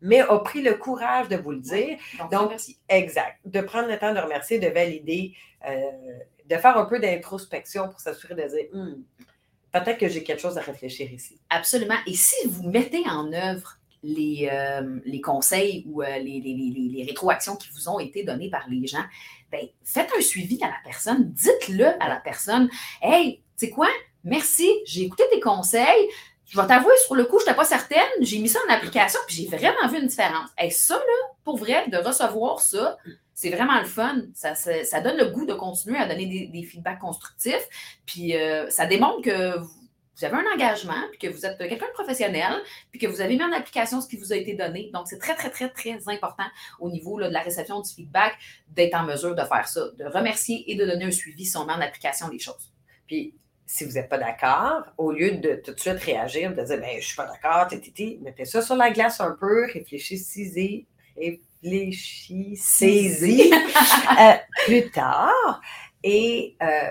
mais 0.00 0.20
a 0.20 0.38
pris 0.40 0.62
le 0.62 0.74
courage 0.74 1.28
de 1.28 1.36
vous 1.36 1.52
le 1.52 1.60
dire. 1.60 1.98
donc, 2.30 2.50
merci. 2.50 2.78
exact. 2.88 3.38
De 3.44 3.60
prendre 3.60 3.88
le 3.88 3.98
temps 3.98 4.12
de 4.12 4.18
remercier, 4.18 4.58
de 4.58 4.68
valider, 4.68 5.34
euh, 5.68 5.90
de 6.46 6.56
faire 6.56 6.76
un 6.76 6.84
peu 6.86 6.98
d'introspection 6.98 7.88
pour 7.88 8.00
s'assurer 8.00 8.34
de 8.34 8.42
dire 8.42 8.66
hum, 8.72 9.04
peut-être 9.72 9.98
que 9.98 10.08
j'ai 10.08 10.22
quelque 10.22 10.40
chose 10.40 10.58
à 10.58 10.60
réfléchir 10.60 11.10
ici. 11.12 11.40
Absolument. 11.50 11.96
Et 12.06 12.14
si 12.14 12.46
vous 12.46 12.68
mettez 12.68 13.02
en 13.08 13.32
œuvre 13.32 13.78
les, 14.02 14.48
euh, 14.52 14.98
les 15.04 15.20
conseils 15.20 15.84
ou 15.86 16.02
euh, 16.02 16.18
les, 16.18 16.40
les, 16.40 17.04
rétroactions 17.04 17.56
qui 17.56 17.68
vous 17.74 17.88
ont 17.88 17.98
été 17.98 18.24
données 18.24 18.50
par 18.50 18.68
les 18.68 18.86
gens, 18.86 19.04
ben, 19.50 19.66
faites 19.84 20.10
un 20.16 20.20
suivi 20.20 20.58
à 20.62 20.68
la 20.68 20.78
personne. 20.84 21.32
Dites-le 21.32 21.86
à 22.02 22.08
la 22.08 22.16
personne. 22.16 22.68
Hey, 23.00 23.36
tu 23.58 23.66
sais 23.66 23.70
quoi? 23.70 23.88
Merci, 24.24 24.68
j'ai 24.84 25.02
écouté 25.02 25.24
tes 25.30 25.40
conseils. 25.40 26.08
Je 26.46 26.60
vais 26.60 26.66
t'avouer, 26.66 26.92
sur 27.06 27.14
le 27.14 27.24
coup, 27.24 27.38
je 27.38 27.44
n'étais 27.44 27.56
pas 27.56 27.64
certaine. 27.64 28.00
J'ai 28.20 28.38
mis 28.38 28.48
ça 28.48 28.58
en 28.68 28.72
application, 28.72 29.18
puis 29.26 29.36
j'ai 29.36 29.56
vraiment 29.56 29.88
vu 29.88 30.00
une 30.00 30.06
différence. 30.06 30.50
Et 30.62 30.70
ça, 30.70 30.96
là, 30.96 31.34
pour 31.44 31.56
vrai, 31.56 31.88
de 31.88 31.96
recevoir 31.96 32.60
ça, 32.60 32.98
c'est 33.34 33.50
vraiment 33.50 33.78
le 33.80 33.86
fun. 33.86 34.22
Ça, 34.34 35.00
donne 35.00 35.16
le 35.16 35.30
goût 35.30 35.46
de 35.46 35.54
continuer 35.54 35.98
à 35.98 36.06
donner 36.06 36.48
des, 36.52 36.62
feedbacks 36.62 36.98
constructifs. 36.98 37.66
Puis 38.06 38.36
euh, 38.36 38.68
ça 38.70 38.86
démontre 38.86 39.22
que 39.22 39.58
vous, 39.58 40.24
avez 40.24 40.36
un 40.36 40.54
engagement, 40.54 41.02
puis 41.10 41.18
que 41.18 41.34
vous 41.34 41.44
êtes 41.44 41.58
quelqu'un 41.58 41.88
de 41.88 41.92
professionnel, 41.92 42.52
puis 42.90 43.00
que 43.00 43.06
vous 43.06 43.20
avez 43.20 43.36
mis 43.36 43.42
en 43.42 43.52
application 43.52 44.00
ce 44.00 44.08
qui 44.08 44.16
vous 44.16 44.32
a 44.32 44.36
été 44.36 44.54
donné. 44.54 44.90
Donc, 44.92 45.08
c'est 45.08 45.18
très, 45.18 45.34
très, 45.34 45.50
très, 45.50 45.70
très 45.70 45.98
important 46.08 46.44
au 46.78 46.90
niveau 46.90 47.18
de 47.18 47.26
la 47.26 47.40
réception 47.40 47.80
du 47.80 47.90
feedback 47.92 48.34
d'être 48.68 48.94
en 48.94 49.04
mesure 49.04 49.34
de 49.34 49.42
faire 49.42 49.66
ça, 49.66 49.80
de 49.98 50.04
remercier 50.04 50.70
et 50.70 50.76
de 50.76 50.84
donner 50.84 51.06
un 51.06 51.10
suivi 51.10 51.44
si 51.44 51.56
on 51.56 51.64
met 51.64 51.72
en 51.72 51.80
application 51.80 52.28
les 52.28 52.38
choses. 52.38 52.72
Puis, 53.06 53.34
si 53.66 53.84
vous 53.84 53.92
n'êtes 53.92 54.10
pas 54.10 54.18
d'accord, 54.18 54.84
au 54.98 55.12
lieu 55.12 55.32
de 55.32 55.60
tout 55.64 55.72
de 55.72 55.80
suite 55.80 55.98
réagir, 55.98 56.54
de 56.54 56.62
dire 56.62 56.78
ben, 56.78 56.90
je 56.90 56.96
ne 56.96 57.00
suis 57.00 57.16
pas 57.16 57.26
d'accord, 57.26 57.68
mettez 58.20 58.44
ça 58.44 58.60
sur 58.60 58.76
la 58.76 58.90
glace 58.90 59.18
un 59.20 59.34
peu, 59.40 59.64
réfléchissez, 59.72 60.86
réfléchissez-y 61.62 63.52
euh, 64.20 64.34
plus 64.64 64.90
tard 64.90 65.60
et 66.02 66.56
euh, 66.62 66.88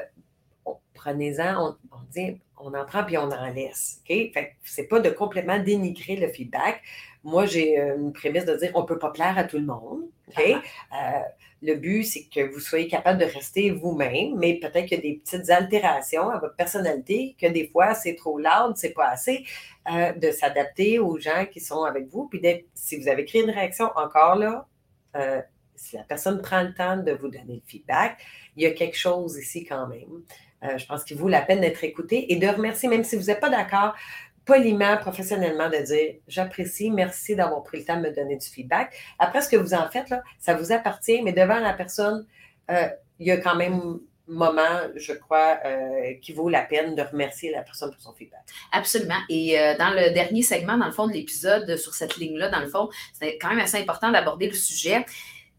prenez-en, 0.94 1.76
on, 1.92 1.98
dit, 2.12 2.38
on 2.58 2.74
en 2.74 2.86
prend 2.86 3.04
puis 3.04 3.18
on 3.18 3.30
en 3.30 3.50
laisse. 3.54 4.02
OK? 4.02 4.32
Fait 4.34 4.56
c'est 4.64 4.88
pas 4.88 5.00
de 5.00 5.10
complètement 5.10 5.60
dénigrer 5.60 6.16
le 6.16 6.28
feedback. 6.30 6.82
Moi, 7.24 7.46
j'ai 7.46 7.80
euh, 7.80 7.98
une 7.98 8.14
prémisse 8.14 8.46
de 8.46 8.56
dire 8.56 8.72
on 8.76 8.82
ne 8.82 8.88
peut 8.88 9.00
pas 9.00 9.12
plaire 9.12 9.38
à 9.38 9.44
tout 9.44 9.58
le 9.58 9.66
monde. 9.66 10.04
OK? 10.30 10.42
Ah. 10.92 11.24
Le 11.62 11.76
but, 11.76 12.04
c'est 12.04 12.24
que 12.24 12.52
vous 12.52 12.60
soyez 12.60 12.88
capable 12.88 13.20
de 13.20 13.26
rester 13.26 13.70
vous-même, 13.70 14.36
mais 14.38 14.56
peut-être 14.56 14.88
qu'il 14.88 14.98
y 14.98 15.00
a 15.00 15.04
des 15.04 15.22
petites 15.24 15.50
altérations 15.50 16.30
à 16.30 16.40
votre 16.40 16.56
personnalité, 16.56 17.36
que 17.40 17.48
des 17.48 17.68
fois, 17.68 17.94
c'est 17.94 18.16
trop 18.16 18.40
loud, 18.40 18.76
c'est 18.76 18.94
pas 18.94 19.10
assez. 19.10 19.46
Euh, 19.90 20.14
de 20.14 20.30
s'adapter 20.30 21.00
aux 21.00 21.18
gens 21.18 21.48
qui 21.52 21.60
sont 21.60 21.86
avec 21.86 22.08
vous. 22.10 22.28
Puis 22.28 22.40
si 22.76 22.98
vous 22.98 23.08
avez 23.08 23.26
créé 23.26 23.42
une 23.42 23.50
réaction 23.50 23.90
encore 23.96 24.36
là, 24.36 24.68
euh, 25.16 25.42
si 25.76 25.96
la 25.96 26.04
personne 26.04 26.40
prend 26.40 26.62
le 26.62 26.72
temps 26.76 26.98
de 26.98 27.12
vous 27.14 27.30
donner 27.30 27.56
le 27.56 27.62
feedback, 27.66 28.24
il 28.56 28.62
y 28.62 28.68
a 28.68 28.72
quelque 28.74 28.96
chose 28.96 29.40
ici 29.40 29.66
quand 29.66 29.88
même. 29.88 30.22
Euh, 30.64 30.78
je 30.78 30.86
pense 30.86 31.04
qu'il 31.04 31.18
vaut 31.18 31.30
la 31.30 31.42
peine 31.42 31.62
d'être 31.62 31.84
écouté 31.84 32.32
et 32.32 32.36
de 32.36 32.48
remercier, 32.48 32.90
même 32.90 33.04
si 33.04 33.16
vous 33.16 33.24
n'êtes 33.24 33.40
pas 33.40 33.50
d'accord, 33.50 33.96
poliment, 34.46 34.98
professionnellement, 34.98 35.70
de 35.70 35.78
dire 35.78 36.16
j'apprécie, 36.28 36.92
merci 36.92 37.36
d'avoir 37.36 37.64
pris 37.64 37.80
le 37.80 37.86
temps 37.86 37.98
de 37.98 38.02
me 38.02 38.16
donner 38.16 38.38
du 38.38 38.48
feedback. 38.48 38.94
Après, 39.20 39.42
ce 39.42 39.50
que 39.50 39.58
vous 39.58 39.74
en 39.74 39.90
faites, 39.90 40.10
là, 40.10 40.22
ça 40.40 40.56
vous 40.56 40.72
appartient, 40.72 41.22
mais 41.22 41.34
devant 41.34 41.60
la 41.60 41.74
personne, 41.74 42.26
il 42.70 43.28
y 43.28 43.32
a 43.32 43.38
quand 43.38 43.56
même 43.56 44.00
moment, 44.32 44.80
je 44.96 45.14
crois, 45.14 45.60
euh, 45.66 46.14
qui 46.22 46.34
vaut 46.34 46.50
la 46.50 46.62
peine 46.62 46.96
de 46.96 47.02
remercier 47.02 47.52
la 47.52 47.62
personne 47.62 47.92
pour 47.92 48.02
son 48.02 48.14
feedback. 48.14 48.42
Absolument. 48.72 49.20
Et 49.30 49.60
euh, 49.60 49.78
dans 49.78 49.92
le 49.92 50.14
dernier 50.14 50.42
segment, 50.42 50.78
dans 50.78 50.86
le 50.86 50.92
fond 50.92 51.08
de 51.08 51.14
l'épisode, 51.14 51.76
sur 51.78 51.94
cette 51.94 52.18
ligne-là, 52.18 52.50
dans 52.50 52.60
le 52.60 52.68
fond, 52.68 52.90
c'est 53.14 53.38
quand 53.38 53.50
même 53.50 53.60
assez 53.60 53.78
important 53.78 54.12
d'aborder 54.12 54.48
le 54.48 54.54
sujet. 54.54 55.06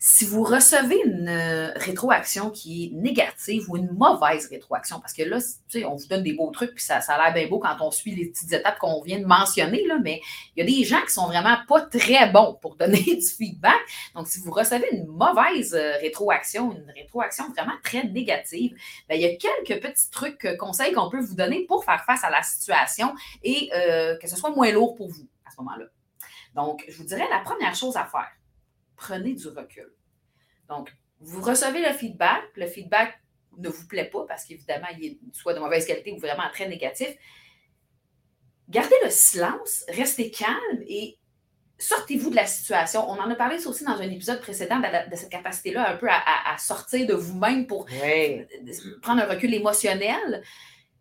Si 0.04 0.24
vous 0.24 0.42
recevez 0.42 1.00
une 1.04 1.28
euh, 1.28 1.70
rétroaction 1.76 2.50
qui 2.50 2.86
est 2.86 2.90
négative 2.92 3.70
ou 3.70 3.76
une 3.76 3.92
mauvaise 3.92 4.48
rétroaction, 4.48 4.98
parce 4.98 5.12
que 5.12 5.22
là, 5.22 5.38
on 5.86 5.94
vous 5.94 6.08
donne 6.08 6.24
des 6.24 6.32
beaux 6.32 6.50
trucs, 6.50 6.74
puis 6.74 6.82
ça, 6.82 7.00
ça 7.00 7.14
a 7.14 7.22
l'air 7.22 7.32
bien 7.32 7.48
beau 7.48 7.60
quand 7.60 7.76
on 7.78 7.92
suit 7.92 8.12
les 8.12 8.26
petites 8.26 8.52
étapes 8.52 8.80
qu'on 8.80 9.00
vient 9.02 9.20
de 9.20 9.26
mentionner, 9.26 9.86
là, 9.86 10.00
mais 10.02 10.20
il 10.56 10.58
y 10.58 10.62
a 10.66 10.76
des 10.76 10.84
gens 10.84 11.00
qui 11.02 11.12
sont 11.12 11.28
vraiment 11.28 11.56
pas 11.68 11.82
très 11.82 12.28
bons 12.28 12.58
pour 12.60 12.74
donner 12.74 13.00
du 13.00 13.24
feedback. 13.24 13.78
Donc, 14.16 14.26
si 14.26 14.40
vous 14.40 14.50
recevez 14.50 14.88
une 14.90 15.06
mauvaise 15.06 15.72
euh, 15.72 15.96
rétroaction, 16.00 16.72
une 16.72 16.92
rétroaction 16.96 17.48
vraiment 17.52 17.78
très 17.84 18.02
négative, 18.02 18.74
bien, 19.08 19.16
il 19.16 19.22
y 19.22 19.26
a 19.26 19.36
quelques 19.36 19.80
petits 19.80 20.10
trucs, 20.10 20.44
euh, 20.46 20.56
conseils 20.56 20.92
qu'on 20.92 21.10
peut 21.10 21.20
vous 21.20 21.36
donner 21.36 21.64
pour 21.66 21.84
faire 21.84 22.04
face 22.04 22.24
à 22.24 22.30
la 22.30 22.42
situation 22.42 23.14
et 23.44 23.70
que 24.20 24.28
ce 24.28 24.34
soit 24.34 24.50
moins 24.50 24.72
lourd 24.72 24.96
pour 24.96 25.06
vous 25.06 25.28
à 25.46 25.52
ce 25.52 25.58
moment-là. 25.58 25.84
Donc, 26.56 26.84
je 26.88 26.96
vous 26.96 27.04
dirais 27.04 27.28
la 27.30 27.38
première 27.38 27.76
chose 27.76 27.96
à 27.96 28.04
faire 28.04 28.32
prenez 28.96 29.35
du 29.35 29.48
recul. 29.48 29.92
Donc, 30.68 30.94
vous 31.20 31.40
recevez 31.40 31.81
le 31.81 31.92
feedback, 31.92 32.42
le 32.57 32.66
feedback 32.66 33.18
ne 33.59 33.68
vous 33.68 33.87
plaît 33.87 34.07
pas 34.07 34.24
parce 34.26 34.44
qu'évidemment, 34.44 34.88
il 34.98 35.05
est 35.05 35.18
soit 35.33 35.55
de 35.55 35.61
mauvaise 35.61 35.87
qualité 35.87 36.12
ou 36.12 36.18
vraiment 36.18 36.48
très 36.52 36.68
négatif. 36.68 37.09
Gardez 38.68 38.96
le 39.05 39.11
silence, 39.11 39.85
restez 39.88 40.31
calme 40.31 40.83
et 40.87 41.18
sortez-vous 41.78 42.31
de 42.31 42.37
la 42.37 42.46
situation. 42.46 43.09
On 43.11 43.18
en 43.18 43.31
a 43.31 43.35
parlé 43.35 43.64
aussi 43.66 43.85
dans 43.85 44.00
un 44.00 44.11
épisode 44.11 44.40
précédent 44.40 44.78
de, 44.78 45.16
cette 45.16 45.31
capacité-là 45.31 45.90
un 45.90 45.96
peu 45.96 46.09
à, 46.09 46.57
sortir 46.59 47.07
de 47.07 47.14
vous-même 47.14 47.66
pour 47.66 47.87
prendre 49.02 49.22
un 49.22 49.26
recul 49.26 49.52
émotionnel. 49.52 50.42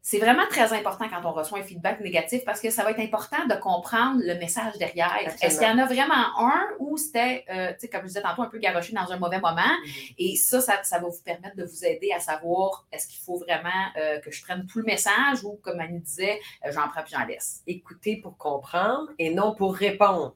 C'est 0.03 0.17
vraiment 0.17 0.47
très 0.49 0.73
important 0.73 1.07
quand 1.07 1.29
on 1.29 1.31
reçoit 1.31 1.59
un 1.59 1.63
feedback 1.63 1.99
négatif 2.01 2.43
parce 2.43 2.59
que 2.59 2.71
ça 2.71 2.83
va 2.83 2.89
être 2.89 2.99
important 2.99 3.45
de 3.47 3.53
comprendre 3.53 4.19
le 4.23 4.33
message 4.39 4.77
derrière. 4.79 5.15
Est-ce 5.41 5.59
qu'il 5.59 5.67
y 5.67 5.71
en 5.71 5.77
a 5.77 5.85
vraiment 5.85 6.39
un 6.39 6.59
ou 6.79 6.97
c'était, 6.97 7.45
euh, 7.51 7.71
tu 7.73 7.81
sais, 7.81 7.87
comme 7.87 8.01
je 8.01 8.07
disais 8.07 8.21
tantôt, 8.21 8.41
un 8.41 8.49
peu 8.49 8.57
garoché 8.57 8.93
dans 8.93 9.11
un 9.11 9.17
mauvais 9.17 9.39
moment? 9.39 9.61
Mm-hmm. 9.61 10.15
Et 10.17 10.35
ça, 10.37 10.59
ça, 10.59 10.99
va 10.99 11.07
vous 11.07 11.21
permettre 11.23 11.55
de 11.55 11.65
vous 11.65 11.85
aider 11.85 12.11
à 12.15 12.19
savoir 12.19 12.87
est-ce 12.91 13.07
qu'il 13.07 13.19
faut 13.23 13.37
vraiment 13.37 13.69
euh, 13.97 14.19
que 14.21 14.31
je 14.31 14.41
prenne 14.41 14.65
tout 14.65 14.79
le 14.79 14.85
message 14.85 15.43
ou, 15.43 15.59
comme 15.61 15.79
Annie 15.79 15.99
disait, 15.99 16.39
euh, 16.65 16.71
j'en 16.71 16.87
prends 16.89 17.03
puis 17.03 17.13
j'en 17.15 17.25
laisse. 17.25 17.61
Écouter 17.67 18.17
pour 18.17 18.37
comprendre 18.37 19.09
et 19.19 19.31
non 19.31 19.53
pour 19.53 19.75
répondre. 19.75 20.35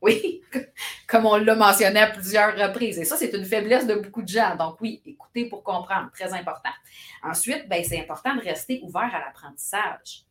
Oui, 0.00 0.42
comme 1.06 1.26
on 1.26 1.36
l'a 1.36 1.54
mentionné 1.54 2.00
à 2.00 2.06
plusieurs 2.08 2.56
reprises. 2.56 2.98
Et 2.98 3.04
ça, 3.04 3.16
c'est 3.16 3.32
une 3.32 3.44
faiblesse 3.44 3.86
de 3.86 3.94
beaucoup 3.94 4.22
de 4.22 4.28
gens. 4.28 4.56
Donc 4.56 4.80
oui, 4.80 5.02
écouter 5.04 5.46
pour 5.46 5.62
comprendre, 5.62 6.10
très 6.12 6.32
important. 6.32 6.70
Ensuite, 7.22 7.68
ben, 7.68 7.82
c'est 7.84 8.00
important 8.00 8.34
de 8.34 8.40
rester 8.40 8.80
ouvert 8.82 9.10
à 9.14 9.20
l'apprentissage. 9.20 10.24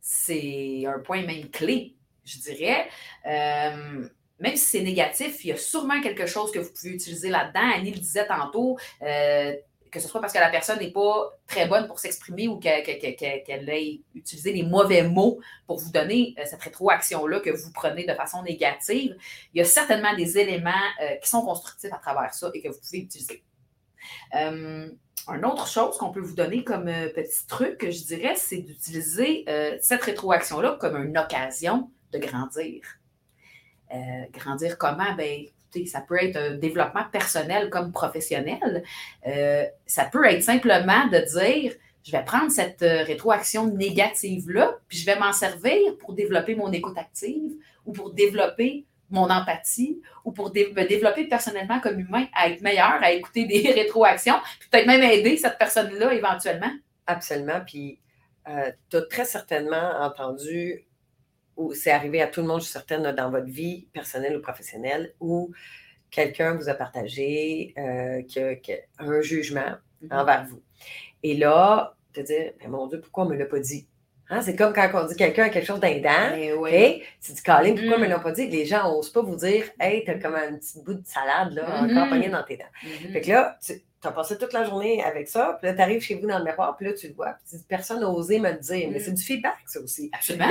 C'est 0.00 0.84
un 0.86 0.98
point 0.98 1.24
même 1.24 1.50
clé, 1.50 1.94
je 2.24 2.38
dirais. 2.38 2.88
Euh, 3.26 4.08
même 4.38 4.56
si 4.56 4.64
c'est 4.64 4.82
négatif, 4.82 5.44
il 5.44 5.48
y 5.48 5.52
a 5.52 5.56
sûrement 5.56 6.00
quelque 6.00 6.26
chose 6.26 6.50
que 6.50 6.58
vous 6.58 6.72
pouvez 6.72 6.94
utiliser 6.94 7.28
là-dedans. 7.28 7.72
Annie 7.74 7.92
le 7.92 8.00
disait 8.00 8.26
tantôt, 8.26 8.78
euh, 9.02 9.54
que 9.90 10.00
ce 10.00 10.08
soit 10.08 10.20
parce 10.20 10.32
que 10.32 10.38
la 10.38 10.50
personne 10.50 10.78
n'est 10.78 10.90
pas 10.90 11.38
très 11.46 11.66
bonne 11.66 11.86
pour 11.86 11.98
s'exprimer 11.98 12.48
ou 12.48 12.58
qu'elle 12.58 12.88
ait 12.88 14.00
utilisé 14.14 14.52
les 14.52 14.62
mauvais 14.62 15.02
mots 15.02 15.40
pour 15.66 15.78
vous 15.78 15.90
donner 15.90 16.34
euh, 16.38 16.42
cette 16.46 16.62
rétroaction-là 16.62 17.40
que 17.40 17.50
vous 17.50 17.72
prenez 17.72 18.04
de 18.04 18.14
façon 18.14 18.42
négative, 18.42 19.16
il 19.52 19.58
y 19.58 19.60
a 19.60 19.64
certainement 19.64 20.14
des 20.16 20.38
éléments 20.38 20.70
euh, 21.02 21.16
qui 21.16 21.28
sont 21.28 21.42
constructifs 21.42 21.92
à 21.92 21.98
travers 21.98 22.32
ça 22.34 22.50
et 22.54 22.62
que 22.62 22.68
vous 22.68 22.78
pouvez 22.80 22.98
utiliser. 22.98 23.42
Euh, 24.34 24.88
une 25.28 25.44
autre 25.44 25.68
chose 25.68 25.98
qu'on 25.98 26.10
peut 26.10 26.20
vous 26.20 26.34
donner 26.34 26.64
comme 26.64 26.86
petit 26.86 27.46
truc, 27.46 27.78
je 27.82 28.04
dirais, 28.06 28.34
c'est 28.36 28.56
d'utiliser 28.56 29.44
cette 29.82 30.02
rétroaction-là 30.02 30.78
comme 30.80 30.96
une 30.96 31.18
occasion 31.18 31.90
de 32.10 32.18
grandir. 32.18 32.80
grandir 34.32 34.78
comment? 34.78 35.14
Ben, 35.16 35.44
ça 35.86 36.00
peut 36.00 36.22
être 36.22 36.36
un 36.36 36.54
développement 36.54 37.04
personnel 37.10 37.70
comme 37.70 37.92
professionnel. 37.92 38.82
Euh, 39.26 39.64
ça 39.86 40.04
peut 40.04 40.24
être 40.26 40.42
simplement 40.42 41.06
de 41.08 41.18
dire, 41.40 41.74
je 42.02 42.12
vais 42.12 42.24
prendre 42.24 42.50
cette 42.50 42.82
euh, 42.82 43.02
rétroaction 43.04 43.66
négative-là, 43.66 44.78
puis 44.88 44.98
je 44.98 45.06
vais 45.06 45.18
m'en 45.18 45.32
servir 45.32 45.96
pour 45.98 46.14
développer 46.14 46.54
mon 46.54 46.72
écoute 46.72 46.96
active 46.96 47.52
ou 47.84 47.92
pour 47.92 48.12
développer 48.12 48.86
mon 49.10 49.28
empathie 49.28 50.00
ou 50.24 50.32
pour 50.32 50.54
me 50.54 50.88
développer 50.88 51.24
personnellement 51.24 51.80
comme 51.80 51.98
humain 51.98 52.26
à 52.34 52.48
être 52.48 52.62
meilleur, 52.62 52.98
à 53.02 53.12
écouter 53.12 53.44
des 53.44 53.70
rétroactions, 53.74 54.36
puis 54.60 54.68
peut-être 54.70 54.86
même 54.86 55.02
aider 55.02 55.36
cette 55.36 55.58
personne-là 55.58 56.14
éventuellement. 56.14 56.70
Absolument. 57.06 57.60
Puis 57.66 57.98
euh, 58.48 58.70
tu 58.88 58.96
as 58.96 59.02
très 59.02 59.24
certainement 59.24 59.92
entendu 60.00 60.84
c'est 61.74 61.90
arrivé 61.90 62.22
à 62.22 62.26
tout 62.26 62.40
le 62.40 62.46
monde, 62.46 62.60
je 62.60 62.64
suis 62.64 62.72
certaine, 62.72 63.02
dans 63.12 63.30
votre 63.30 63.46
vie 63.46 63.88
personnelle 63.92 64.36
ou 64.36 64.40
professionnelle, 64.40 65.14
où 65.20 65.52
quelqu'un 66.10 66.54
vous 66.54 66.68
a 66.68 66.74
partagé 66.74 67.74
euh, 67.78 68.22
un 68.98 69.20
jugement 69.20 69.76
mm-hmm. 70.02 70.14
envers 70.20 70.46
vous. 70.46 70.62
Et 71.22 71.36
là, 71.36 71.94
te 72.12 72.20
dire, 72.20 72.52
mais 72.60 72.68
mon 72.68 72.86
Dieu, 72.86 73.00
pourquoi 73.00 73.24
on 73.24 73.28
ne 73.28 73.34
me 73.34 73.38
l'a 73.38 73.46
pas 73.46 73.60
dit? 73.60 73.86
Hein, 74.32 74.42
c'est 74.42 74.54
comme 74.54 74.72
quand 74.72 74.88
on 74.94 75.06
dit 75.06 75.16
quelqu'un 75.16 75.44
a 75.44 75.48
quelque 75.48 75.66
chose 75.66 75.80
d'indent. 75.80 76.36
Eh 76.36 76.52
oui. 76.52 77.02
Tu 77.20 77.32
dis, 77.32 77.42
Colin, 77.42 77.74
pourquoi 77.74 77.98
ne 77.98 78.02
me 78.02 78.06
mm. 78.06 78.10
l'ont 78.12 78.20
pas 78.20 78.30
dit? 78.30 78.46
Les 78.46 78.64
gens 78.64 78.84
n'osent 78.84 79.10
pas 79.10 79.22
vous 79.22 79.34
dire, 79.34 79.64
hey, 79.80 80.04
t'as 80.04 80.14
comme 80.20 80.36
un 80.36 80.54
petit 80.54 80.80
bout 80.84 80.94
de 80.94 81.04
salade, 81.04 81.52
là, 81.52 81.82
encore 81.82 81.88
mm-hmm. 81.88 82.08
pogné 82.08 82.28
dans 82.28 82.44
tes 82.44 82.56
dents. 82.56 82.64
Mm-hmm. 82.84 83.12
Fait 83.12 83.20
que 83.22 83.30
là, 83.30 83.58
tu 83.60 83.82
as 84.04 84.12
passé 84.12 84.38
toute 84.38 84.52
la 84.52 84.64
journée 84.64 85.02
avec 85.02 85.28
ça, 85.28 85.58
puis 85.60 85.66
là, 85.68 85.74
tu 85.74 85.82
arrives 85.82 86.00
chez 86.00 86.14
vous 86.14 86.28
dans 86.28 86.38
le 86.38 86.44
miroir, 86.44 86.76
puis 86.76 86.86
là, 86.86 86.92
tu 86.92 87.08
le 87.08 87.14
vois, 87.14 87.34
puis 87.44 87.58
personne 87.68 88.00
n'a 88.00 88.08
osé 88.08 88.38
me 88.38 88.52
le 88.52 88.58
dire. 88.58 88.88
Mais 88.92 88.98
mm. 88.98 89.02
c'est 89.02 89.12
du 89.12 89.22
feedback, 89.22 89.58
ça 89.66 89.80
aussi. 89.80 90.10
Absolument. 90.12 90.46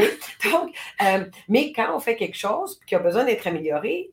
Donc, 0.52 0.76
euh, 1.02 1.24
mais 1.48 1.72
quand 1.72 1.96
on 1.96 2.00
fait 2.00 2.18
quelque 2.18 2.38
chose 2.38 2.80
qui 2.86 2.96
a 2.96 3.00
besoin 3.00 3.24
d'être 3.24 3.48
amélioré, 3.48 4.12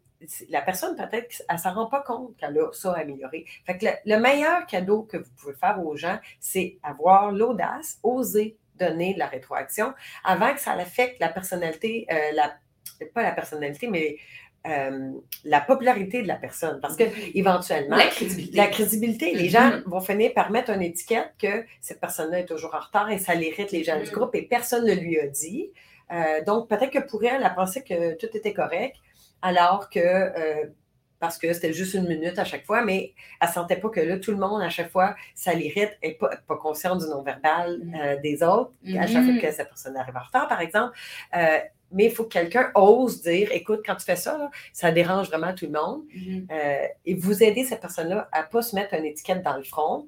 la 0.49 0.63
personne, 0.63 0.97
peut-être, 0.97 1.43
elle 1.49 1.57
ne 1.57 1.61
s'en 1.61 1.75
rend 1.75 1.87
pas 1.87 2.01
compte 2.01 2.37
qu'elle 2.37 2.59
a 2.59 2.73
ça 2.73 2.93
amélioré. 2.93 3.45
Fait 3.67 3.77
que 3.77 3.87
le 4.05 4.19
meilleur 4.19 4.65
cadeau 4.67 5.03
que 5.03 5.17
vous 5.19 5.31
pouvez 5.37 5.55
faire 5.55 5.85
aux 5.85 5.97
gens, 5.97 6.19
c'est 6.41 6.79
avoir 6.83 7.33
l'audace, 7.33 7.99
oser 8.03 8.57
donner 8.79 9.15
la 9.17 9.27
rétroaction 9.27 9.93
avant 10.25 10.53
que 10.55 10.61
ça 10.61 10.73
affecte 10.73 11.21
la 11.21 11.29
personnalité, 11.29 12.07
euh, 12.11 12.17
la, 12.35 12.57
pas 13.15 13.23
la 13.23 13.33
personnalité, 13.33 13.89
mais 13.89 14.17
euh, 14.67 15.13
la 15.45 15.61
popularité 15.61 16.23
de 16.23 16.29
la 16.29 16.37
personne. 16.37 16.81
Parce 16.81 16.97
que 16.97 17.05
éventuellement, 17.37 17.97
la 17.97 18.07
crédibilité, 18.07 18.57
la 18.57 18.67
crédibilité 18.67 19.35
les 19.35 19.49
gens 19.49 19.71
mm-hmm. 19.71 19.83
vont 19.87 20.01
finir 20.01 20.33
par 20.35 20.51
mettre 20.51 20.71
une 20.71 20.83
étiquette 20.83 21.33
que 21.41 21.65
cette 21.81 22.01
personne-là 22.01 22.41
est 22.41 22.47
toujours 22.47 22.75
en 22.75 22.81
retard 22.81 23.11
et 23.11 23.19
ça 23.19 23.35
l'irrite 23.35 23.71
les 23.71 23.85
gens 23.85 23.99
du 23.99 24.07
mm-hmm. 24.07 24.13
groupe 24.13 24.35
et 24.35 24.43
personne 24.43 24.85
ne 24.87 24.95
lui 24.95 25.21
a 25.21 25.27
dit. 25.27 25.71
Euh, 26.13 26.43
donc, 26.45 26.69
peut-être 26.69 26.91
que 26.91 27.07
pour 27.07 27.25
elle, 27.25 27.43
elle 27.45 27.55
pensait 27.55 27.83
que 27.83 28.15
tout 28.15 28.29
était 28.35 28.53
correct, 28.53 28.97
alors 29.43 29.89
que 29.89 30.01
parce 31.19 31.39
que 31.39 31.53
c'était 31.53 31.73
juste 31.73 31.95
une 31.95 32.07
minute 32.07 32.39
à 32.39 32.45
chaque 32.45 32.65
fois, 32.65 32.85
mais 32.85 33.15
elle 33.41 33.49
ne 33.49 33.53
sentait 33.53 33.77
pas 33.77 33.89
que 33.89 34.01
là, 34.01 34.19
tout 34.19 34.31
le 34.31 34.37
monde, 34.37 34.63
à 34.63 34.69
chaque 34.69 34.91
fois, 34.91 35.15
ça 35.35 35.55
l'irrite 35.55 35.97
et 36.03 36.15
pas, 36.15 36.31
pas 36.47 36.57
consciente 36.57 37.01
du 37.01 37.07
non-verbal 37.07 37.79
mm. 37.83 37.95
euh, 37.95 38.17
des 38.21 38.43
autres, 38.43 38.73
à 38.99 39.07
chaque 39.07 39.25
fois 39.25 39.35
mm. 39.35 39.41
que 39.41 39.51
cette 39.51 39.69
personne 39.69 39.97
arrive 39.97 40.17
en 40.17 40.25
retard, 40.25 40.49
par 40.49 40.61
exemple. 40.61 40.97
Euh, 41.37 41.59
mais 41.93 42.07
il 42.07 42.11
faut 42.11 42.25
que 42.25 42.31
quelqu'un 42.31 42.71
ose 42.75 43.23
dire 43.23 43.51
écoute, 43.53 43.81
quand 43.87 43.95
tu 43.95 44.05
fais 44.05 44.17
ça, 44.17 44.51
ça 44.73 44.91
dérange 44.91 45.29
vraiment 45.29 45.55
tout 45.55 45.67
le 45.67 45.73
monde. 45.73 46.03
Mm-hmm. 46.15 46.47
Euh, 46.51 46.87
et 47.05 47.15
vous 47.15 47.43
aider 47.43 47.65
cette 47.65 47.81
personne-là 47.81 48.29
à 48.33 48.43
ne 48.43 48.49
pas 48.49 48.63
se 48.63 48.75
mettre 48.75 48.95
une 48.95 49.05
étiquette 49.05 49.43
dans 49.43 49.57
le 49.57 49.63
front 49.63 50.07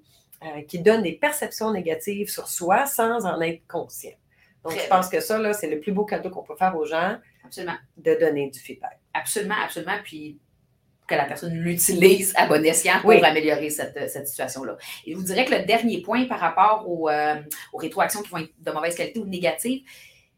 qui 0.69 0.79
donne 0.79 1.03
des 1.03 1.15
perceptions 1.15 1.73
négatives 1.73 2.29
sur 2.29 2.47
soi 2.47 2.87
sans 2.87 3.27
en 3.27 3.41
être 3.41 3.67
conscient. 3.67 4.15
Donc, 4.63 4.73
je 4.73 4.89
pense 4.89 5.09
que 5.09 5.19
ça, 5.19 5.53
c'est 5.53 5.69
le 5.69 5.81
plus 5.81 5.91
beau 5.91 6.05
cadeau 6.05 6.31
qu'on 6.31 6.45
peut 6.45 6.55
faire 6.55 6.77
aux 6.77 6.85
gens. 6.85 7.17
Absolument. 7.45 7.77
De 7.97 8.15
donner 8.15 8.49
du 8.49 8.61
feedback. 8.61 9.01
Absolument, 9.15 9.57
absolument. 9.65 9.97
Puis, 10.05 10.39
que 11.09 11.15
la 11.15 11.25
personne 11.25 11.55
l'utilise 11.55 12.33
à 12.37 12.47
bon 12.47 12.65
escient 12.65 13.01
pour 13.01 13.13
améliorer 13.13 13.71
cette, 13.71 14.29
situation-là. 14.29 14.77
Et 15.07 15.13
je 15.13 15.17
vous 15.17 15.25
dirais 15.25 15.45
que 15.47 15.55
le 15.55 15.65
dernier 15.65 16.03
point 16.03 16.27
par 16.27 16.39
rapport 16.39 16.85
euh, 16.87 17.35
aux, 17.73 17.79
rétroactions 17.79 18.23
qui 18.23 18.29
vont 18.29 18.39
être 18.39 18.53
de 18.59 18.71
mauvaise 18.71 18.95
qualité 18.95 19.19
ou 19.19 19.25
négatives, 19.25 19.83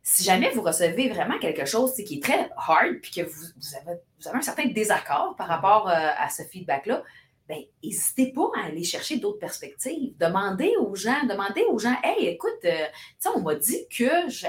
si 0.03 0.23
jamais 0.25 0.51
vous 0.51 0.63
recevez 0.63 1.09
vraiment 1.09 1.39
quelque 1.39 1.67
chose 1.67 1.95
qui 1.95 2.15
est 2.15 2.23
très 2.23 2.49
hard, 2.57 3.01
puis 3.03 3.11
que 3.11 3.23
vous, 3.23 3.45
avez, 3.83 3.99
un 4.33 4.41
certain 4.41 4.67
désaccord 4.67 5.35
par 5.37 5.49
rapport 5.49 5.89
euh, 5.89 5.93
à 6.17 6.29
ce 6.31 6.43
feedback-là, 6.45 7.03
ben, 7.49 7.59
n'hésitez 7.83 8.33
pas 8.33 8.49
à 8.57 8.67
aller 8.67 8.85
chercher 8.85 9.17
d'autres 9.19 9.41
perspectives. 9.41 10.17
Demandez 10.19 10.73
aux 10.79 10.95
gens, 10.95 11.27
demandez 11.29 11.65
aux 11.69 11.79
gens, 11.81 11.97
hey, 12.05 12.29
écoute, 12.29 12.65
euh, 12.65 12.87
on 13.35 13.41
m'a 13.41 13.57
dit 13.57 13.89
que 13.89 14.29
je, 14.29 14.47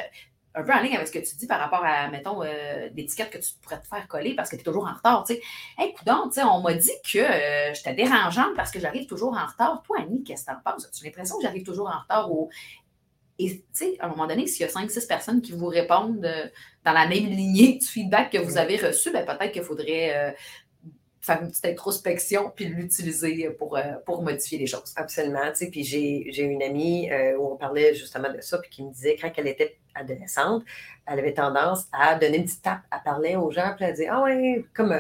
un 0.54 0.64
peu 0.64 0.74
en 0.74 0.82
ligne 0.82 0.96
avec 0.96 1.08
ce 1.08 1.14
que 1.14 1.20
tu 1.20 1.36
dis 1.36 1.48
par 1.48 1.60
rapport 1.60 1.84
à, 1.84 2.10
mettons, 2.10 2.44
euh, 2.44 2.90
l'étiquette 2.96 3.30
que 3.30 3.38
tu 3.38 3.54
pourrais 3.62 3.80
te 3.80 3.88
faire 3.88 4.08
coller 4.08 4.36
parce 4.36 4.50
que 4.50 4.56
tu 4.56 4.62
es 4.62 4.66
toujours 4.66 4.86
en 4.86 4.94
retard. 4.94 5.24
Tu 5.26 5.36
sais, 5.36 5.42
hey, 5.78 5.94
coudon, 5.94 6.28
tu 6.28 6.36
sais, 6.36 6.44
on 6.44 6.62
m'a 6.62 6.74
dit 6.74 6.92
que 7.10 7.20
euh, 7.20 7.74
j'étais 7.74 7.94
dérangeante 7.94 8.54
parce 8.56 8.72
que 8.72 8.80
j'arrive 8.80 9.08
toujours 9.08 9.34
en 9.34 9.46
retard. 9.46 9.82
Toi, 9.84 9.98
Annie, 10.02 10.24
qu'est-ce 10.24 10.46
que 10.46 10.52
tu 10.52 10.58
en 10.58 10.72
penses? 10.72 10.86
As-tu 10.86 11.06
l'impression 11.06 11.38
que 11.38 11.44
j'arrive 11.44 11.64
toujours 11.64 11.88
en 11.88 12.00
retard 12.00 12.32
au. 12.32 12.50
Et 13.40 13.50
tu 13.50 13.64
sais, 13.74 13.98
à 14.00 14.06
un 14.06 14.10
moment 14.10 14.28
donné, 14.28 14.46
s'il 14.46 14.66
y 14.66 14.70
a 14.70 14.72
5-6 14.72 15.08
personnes 15.08 15.42
qui 15.42 15.54
vous 15.54 15.68
répondent 15.68 16.26
euh, 16.26 16.48
dans 16.86 16.92
la 16.92 17.08
même 17.08 17.26
lignée 17.26 17.80
du 17.80 17.88
feedback 17.88 18.32
que 18.32 18.38
vous 18.38 18.58
avez 18.58 18.78
reçu, 18.78 19.12
ben, 19.12 19.26
peut-être 19.26 19.52
qu'il 19.52 19.64
faudrait 19.64 20.36
faire 21.22 21.42
une 21.42 21.50
petite 21.50 21.66
introspection 21.66 22.52
puis 22.56 22.66
l'utiliser 22.66 23.50
pour, 23.52 23.78
euh, 23.78 23.82
pour 24.06 24.24
modifier 24.24 24.58
les 24.58 24.66
choses. 24.66 24.92
Absolument. 24.96 25.52
Tu 25.52 25.58
sais, 25.58 25.68
puis 25.68 25.84
j'ai 25.84 26.42
une 26.42 26.64
amie 26.64 27.12
euh, 27.12 27.38
où 27.38 27.54
on 27.54 27.56
parlait 27.58 27.94
justement 27.94 28.32
de 28.34 28.42
ça, 28.42 28.58
puis 28.58 28.70
qui 28.72 28.84
me 28.84 28.92
disait 28.92 29.16
quand 29.22 29.32
elle 29.38 29.48
était 29.48 29.78
adolescente, 29.94 30.64
elle 31.06 31.20
avait 31.20 31.34
tendance 31.34 31.86
à 31.94 32.16
donner 32.16 32.38
une 32.38 32.46
petite 32.46 32.64
tape, 32.64 32.82
à 32.90 33.00
parler 33.00 33.36
aux 33.36 33.52
gens, 33.52 33.74
puis 33.76 33.86
elle 33.86 33.96
dit 33.96 34.08
Ah 34.08 34.24
ouais, 34.24 34.66
comme, 34.74 34.94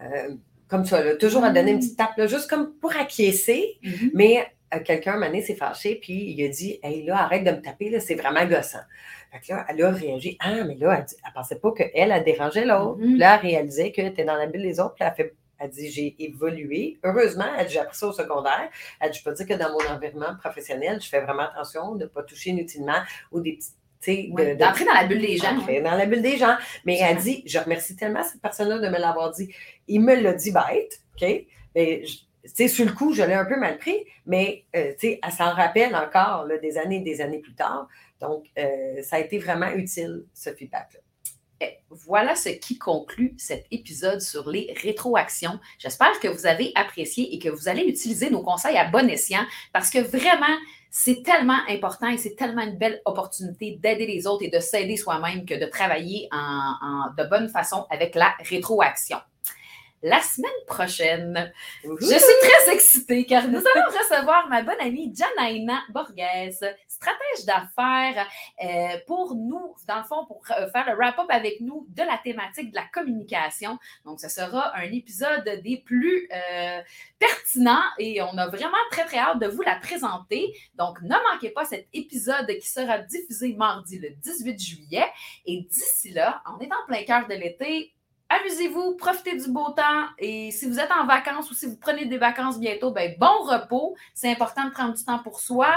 euh, 0.00 0.34
comme 0.66 0.84
ça, 0.84 1.04
là, 1.04 1.14
toujours 1.14 1.44
à 1.44 1.50
donner 1.50 1.72
une 1.72 1.78
petite 1.78 1.96
tape, 1.96 2.16
là, 2.16 2.26
juste 2.26 2.50
comme 2.50 2.72
pour 2.74 2.96
acquiescer, 2.96 3.78
mm-hmm. 3.84 4.10
mais 4.14 4.46
quelqu'un, 4.84 5.20
un 5.20 5.40
s'est 5.42 5.54
fâché, 5.54 5.94
puis 5.94 6.32
il 6.32 6.44
a 6.44 6.48
dit 6.48 6.80
Hey, 6.82 7.04
là, 7.04 7.22
arrête 7.22 7.44
de 7.44 7.52
me 7.52 7.60
taper, 7.60 8.00
c'est 8.00 8.16
vraiment 8.16 8.44
gossant. 8.46 8.78
Fait 9.30 9.40
que 9.40 9.52
là, 9.52 9.64
elle 9.68 9.82
a 9.84 9.90
réagi 9.90 10.36
Ah, 10.40 10.64
mais 10.64 10.74
là, 10.74 10.94
elle, 10.98 11.04
ne 11.04 11.34
pensait 11.34 11.56
pas 11.56 11.72
qu'elle 11.72 12.10
a 12.10 12.20
dérangé 12.20 12.64
l'autre. 12.64 13.00
Mm-hmm. 13.00 13.16
Là, 13.16 13.34
elle 13.36 13.48
réalisait 13.48 13.92
que 13.92 14.08
tu 14.08 14.20
es 14.20 14.24
dans 14.24 14.36
la 14.36 14.46
bulle 14.46 14.62
des 14.62 14.80
autres, 14.80 14.94
puis 14.94 15.04
elle 15.04 15.14
fait 15.14 15.34
elle 15.62 15.70
dit 15.70 15.90
J'ai 15.90 16.16
évolué. 16.18 16.98
Heureusement, 17.04 17.46
elle 17.58 17.66
dit 17.66 17.74
J'ai 17.74 17.80
appris 17.80 17.96
ça 17.96 18.08
au 18.08 18.12
secondaire. 18.12 18.68
Elle 19.00 19.10
dit 19.10 19.18
Je 19.18 19.24
peux 19.24 19.32
dire 19.32 19.46
que 19.46 19.54
dans 19.54 19.70
mon 19.70 19.94
environnement 19.94 20.36
professionnel, 20.36 21.00
je 21.00 21.08
fais 21.08 21.20
vraiment 21.20 21.44
attention 21.44 21.94
de 21.94 22.04
ne 22.04 22.08
pas 22.08 22.22
toucher 22.22 22.50
inutilement 22.50 23.02
ou 23.30 23.40
des 23.40 23.52
petites 23.52 23.76
d'entrer 24.58 24.84
dans 24.84 24.94
la 24.94 25.04
bulle 25.06 25.20
des 25.20 25.36
gens. 25.36 25.56
Dans 25.56 25.96
la 25.96 26.06
bulle 26.06 26.22
des 26.22 26.36
gens. 26.36 26.56
Mais 26.84 26.98
elle 26.98 27.18
dit, 27.18 27.42
je 27.46 27.58
remercie 27.58 27.96
tellement 27.96 28.22
cette 28.22 28.40
personne-là 28.40 28.78
de 28.78 28.88
me 28.88 28.98
l'avoir 28.98 29.32
dit. 29.32 29.54
Il 29.88 30.00
me 30.02 30.14
l'a 30.14 30.32
dit 30.32 30.52
bête, 30.52 31.00
OK? 31.14 31.28
Mais, 31.74 32.02
sur 32.66 32.84
le 32.84 32.92
coup, 32.92 33.14
je 33.14 33.22
l'ai 33.22 33.34
un 33.34 33.44
peu 33.44 33.56
mal 33.56 33.78
pris, 33.78 34.04
mais, 34.26 34.64
euh, 34.74 34.92
elle 35.00 35.32
s'en 35.32 35.54
rappelle 35.54 35.94
encore 35.94 36.48
des 36.60 36.76
années 36.78 36.96
et 36.96 37.00
des 37.00 37.20
années 37.20 37.38
plus 37.38 37.54
tard. 37.54 37.88
Donc, 38.20 38.46
euh, 38.58 39.02
ça 39.02 39.16
a 39.16 39.18
été 39.20 39.38
vraiment 39.38 39.70
utile, 39.70 40.24
ce 40.34 40.50
feedback-là. 40.50 41.00
Eh, 41.62 41.78
voilà 41.90 42.34
ce 42.34 42.48
qui 42.48 42.76
conclut 42.76 43.34
cet 43.38 43.66
épisode 43.70 44.20
sur 44.20 44.50
les 44.50 44.74
rétroactions. 44.82 45.60
J'espère 45.78 46.18
que 46.18 46.26
vous 46.26 46.46
avez 46.46 46.72
apprécié 46.74 47.32
et 47.34 47.38
que 47.38 47.48
vous 47.48 47.68
allez 47.68 47.82
utiliser 47.82 48.30
nos 48.30 48.42
conseils 48.42 48.76
à 48.76 48.88
bon 48.88 49.08
escient 49.08 49.44
parce 49.72 49.88
que 49.88 49.98
vraiment, 49.98 50.56
c'est 50.90 51.22
tellement 51.22 51.58
important 51.68 52.08
et 52.08 52.18
c'est 52.18 52.34
tellement 52.34 52.62
une 52.62 52.78
belle 52.78 53.00
opportunité 53.04 53.78
d'aider 53.80 54.06
les 54.06 54.26
autres 54.26 54.44
et 54.44 54.50
de 54.50 54.58
s'aider 54.58 54.96
soi-même 54.96 55.44
que 55.44 55.54
de 55.54 55.66
travailler 55.66 56.28
de 56.32 57.28
bonne 57.28 57.48
façon 57.48 57.86
avec 57.90 58.16
la 58.16 58.34
rétroaction 58.40 59.18
la 60.02 60.20
semaine 60.20 60.50
prochaine. 60.66 61.52
Je 61.84 62.06
suis 62.06 62.18
très 62.18 62.74
excitée 62.74 63.24
car 63.24 63.46
nous 63.46 63.58
allons 63.58 63.86
recevoir 63.98 64.48
ma 64.48 64.62
bonne 64.62 64.80
amie 64.80 65.14
Janaina 65.14 65.80
Borges, 65.90 66.74
stratège 66.88 67.46
d'affaires, 67.46 68.26
euh, 68.64 68.98
pour 69.06 69.36
nous, 69.36 69.74
dans 69.86 69.98
le 69.98 70.04
fond, 70.04 70.26
pour 70.26 70.42
euh, 70.50 70.68
faire 70.70 70.86
le 70.90 70.96
wrap-up 70.96 71.26
avec 71.28 71.60
nous 71.60 71.86
de 71.90 72.02
la 72.02 72.18
thématique 72.18 72.70
de 72.70 72.76
la 72.76 72.84
communication. 72.92 73.78
Donc, 74.04 74.20
ce 74.20 74.28
sera 74.28 74.76
un 74.76 74.90
épisode 74.90 75.60
des 75.62 75.78
plus 75.78 76.28
euh, 76.32 76.80
pertinents 77.18 77.82
et 77.98 78.20
on 78.22 78.36
a 78.38 78.48
vraiment 78.48 78.72
très, 78.90 79.04
très 79.04 79.18
hâte 79.18 79.40
de 79.40 79.46
vous 79.46 79.62
la 79.62 79.76
présenter. 79.76 80.52
Donc, 80.74 81.00
ne 81.02 81.14
manquez 81.32 81.50
pas 81.50 81.64
cet 81.64 81.88
épisode 81.92 82.46
qui 82.46 82.68
sera 82.68 82.98
diffusé 82.98 83.54
mardi 83.54 83.98
le 83.98 84.10
18 84.10 84.58
juillet. 84.60 85.06
Et 85.46 85.62
d'ici 85.62 86.10
là, 86.10 86.42
on 86.46 86.58
est 86.60 86.72
en 86.72 86.86
plein 86.86 87.04
cœur 87.04 87.28
de 87.28 87.34
l'été 87.34 87.94
amusez-vous, 88.40 88.96
profitez 88.96 89.36
du 89.36 89.50
beau 89.50 89.70
temps 89.70 90.06
et 90.18 90.50
si 90.50 90.68
vous 90.68 90.78
êtes 90.78 90.90
en 90.90 91.06
vacances 91.06 91.50
ou 91.50 91.54
si 91.54 91.66
vous 91.66 91.76
prenez 91.76 92.06
des 92.06 92.18
vacances 92.18 92.58
bientôt, 92.58 92.90
ben 92.90 93.14
bon 93.18 93.42
repos. 93.42 93.96
C'est 94.14 94.30
important 94.30 94.64
de 94.64 94.70
prendre 94.70 94.94
du 94.94 95.04
temps 95.04 95.18
pour 95.18 95.40
soi. 95.40 95.68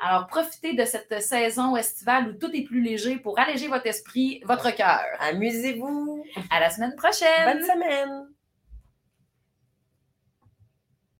Alors 0.00 0.26
profitez 0.26 0.74
de 0.74 0.84
cette 0.84 1.22
saison 1.22 1.76
estivale 1.76 2.28
où 2.28 2.32
tout 2.32 2.50
est 2.54 2.64
plus 2.64 2.80
léger 2.80 3.16
pour 3.16 3.38
alléger 3.38 3.68
votre 3.68 3.86
esprit, 3.86 4.42
votre 4.44 4.74
cœur. 4.74 5.00
Amusez-vous. 5.20 6.24
À 6.50 6.60
la 6.60 6.70
semaine 6.70 6.94
prochaine. 6.96 7.44
Bonne 7.44 7.62
semaine. 7.62 8.31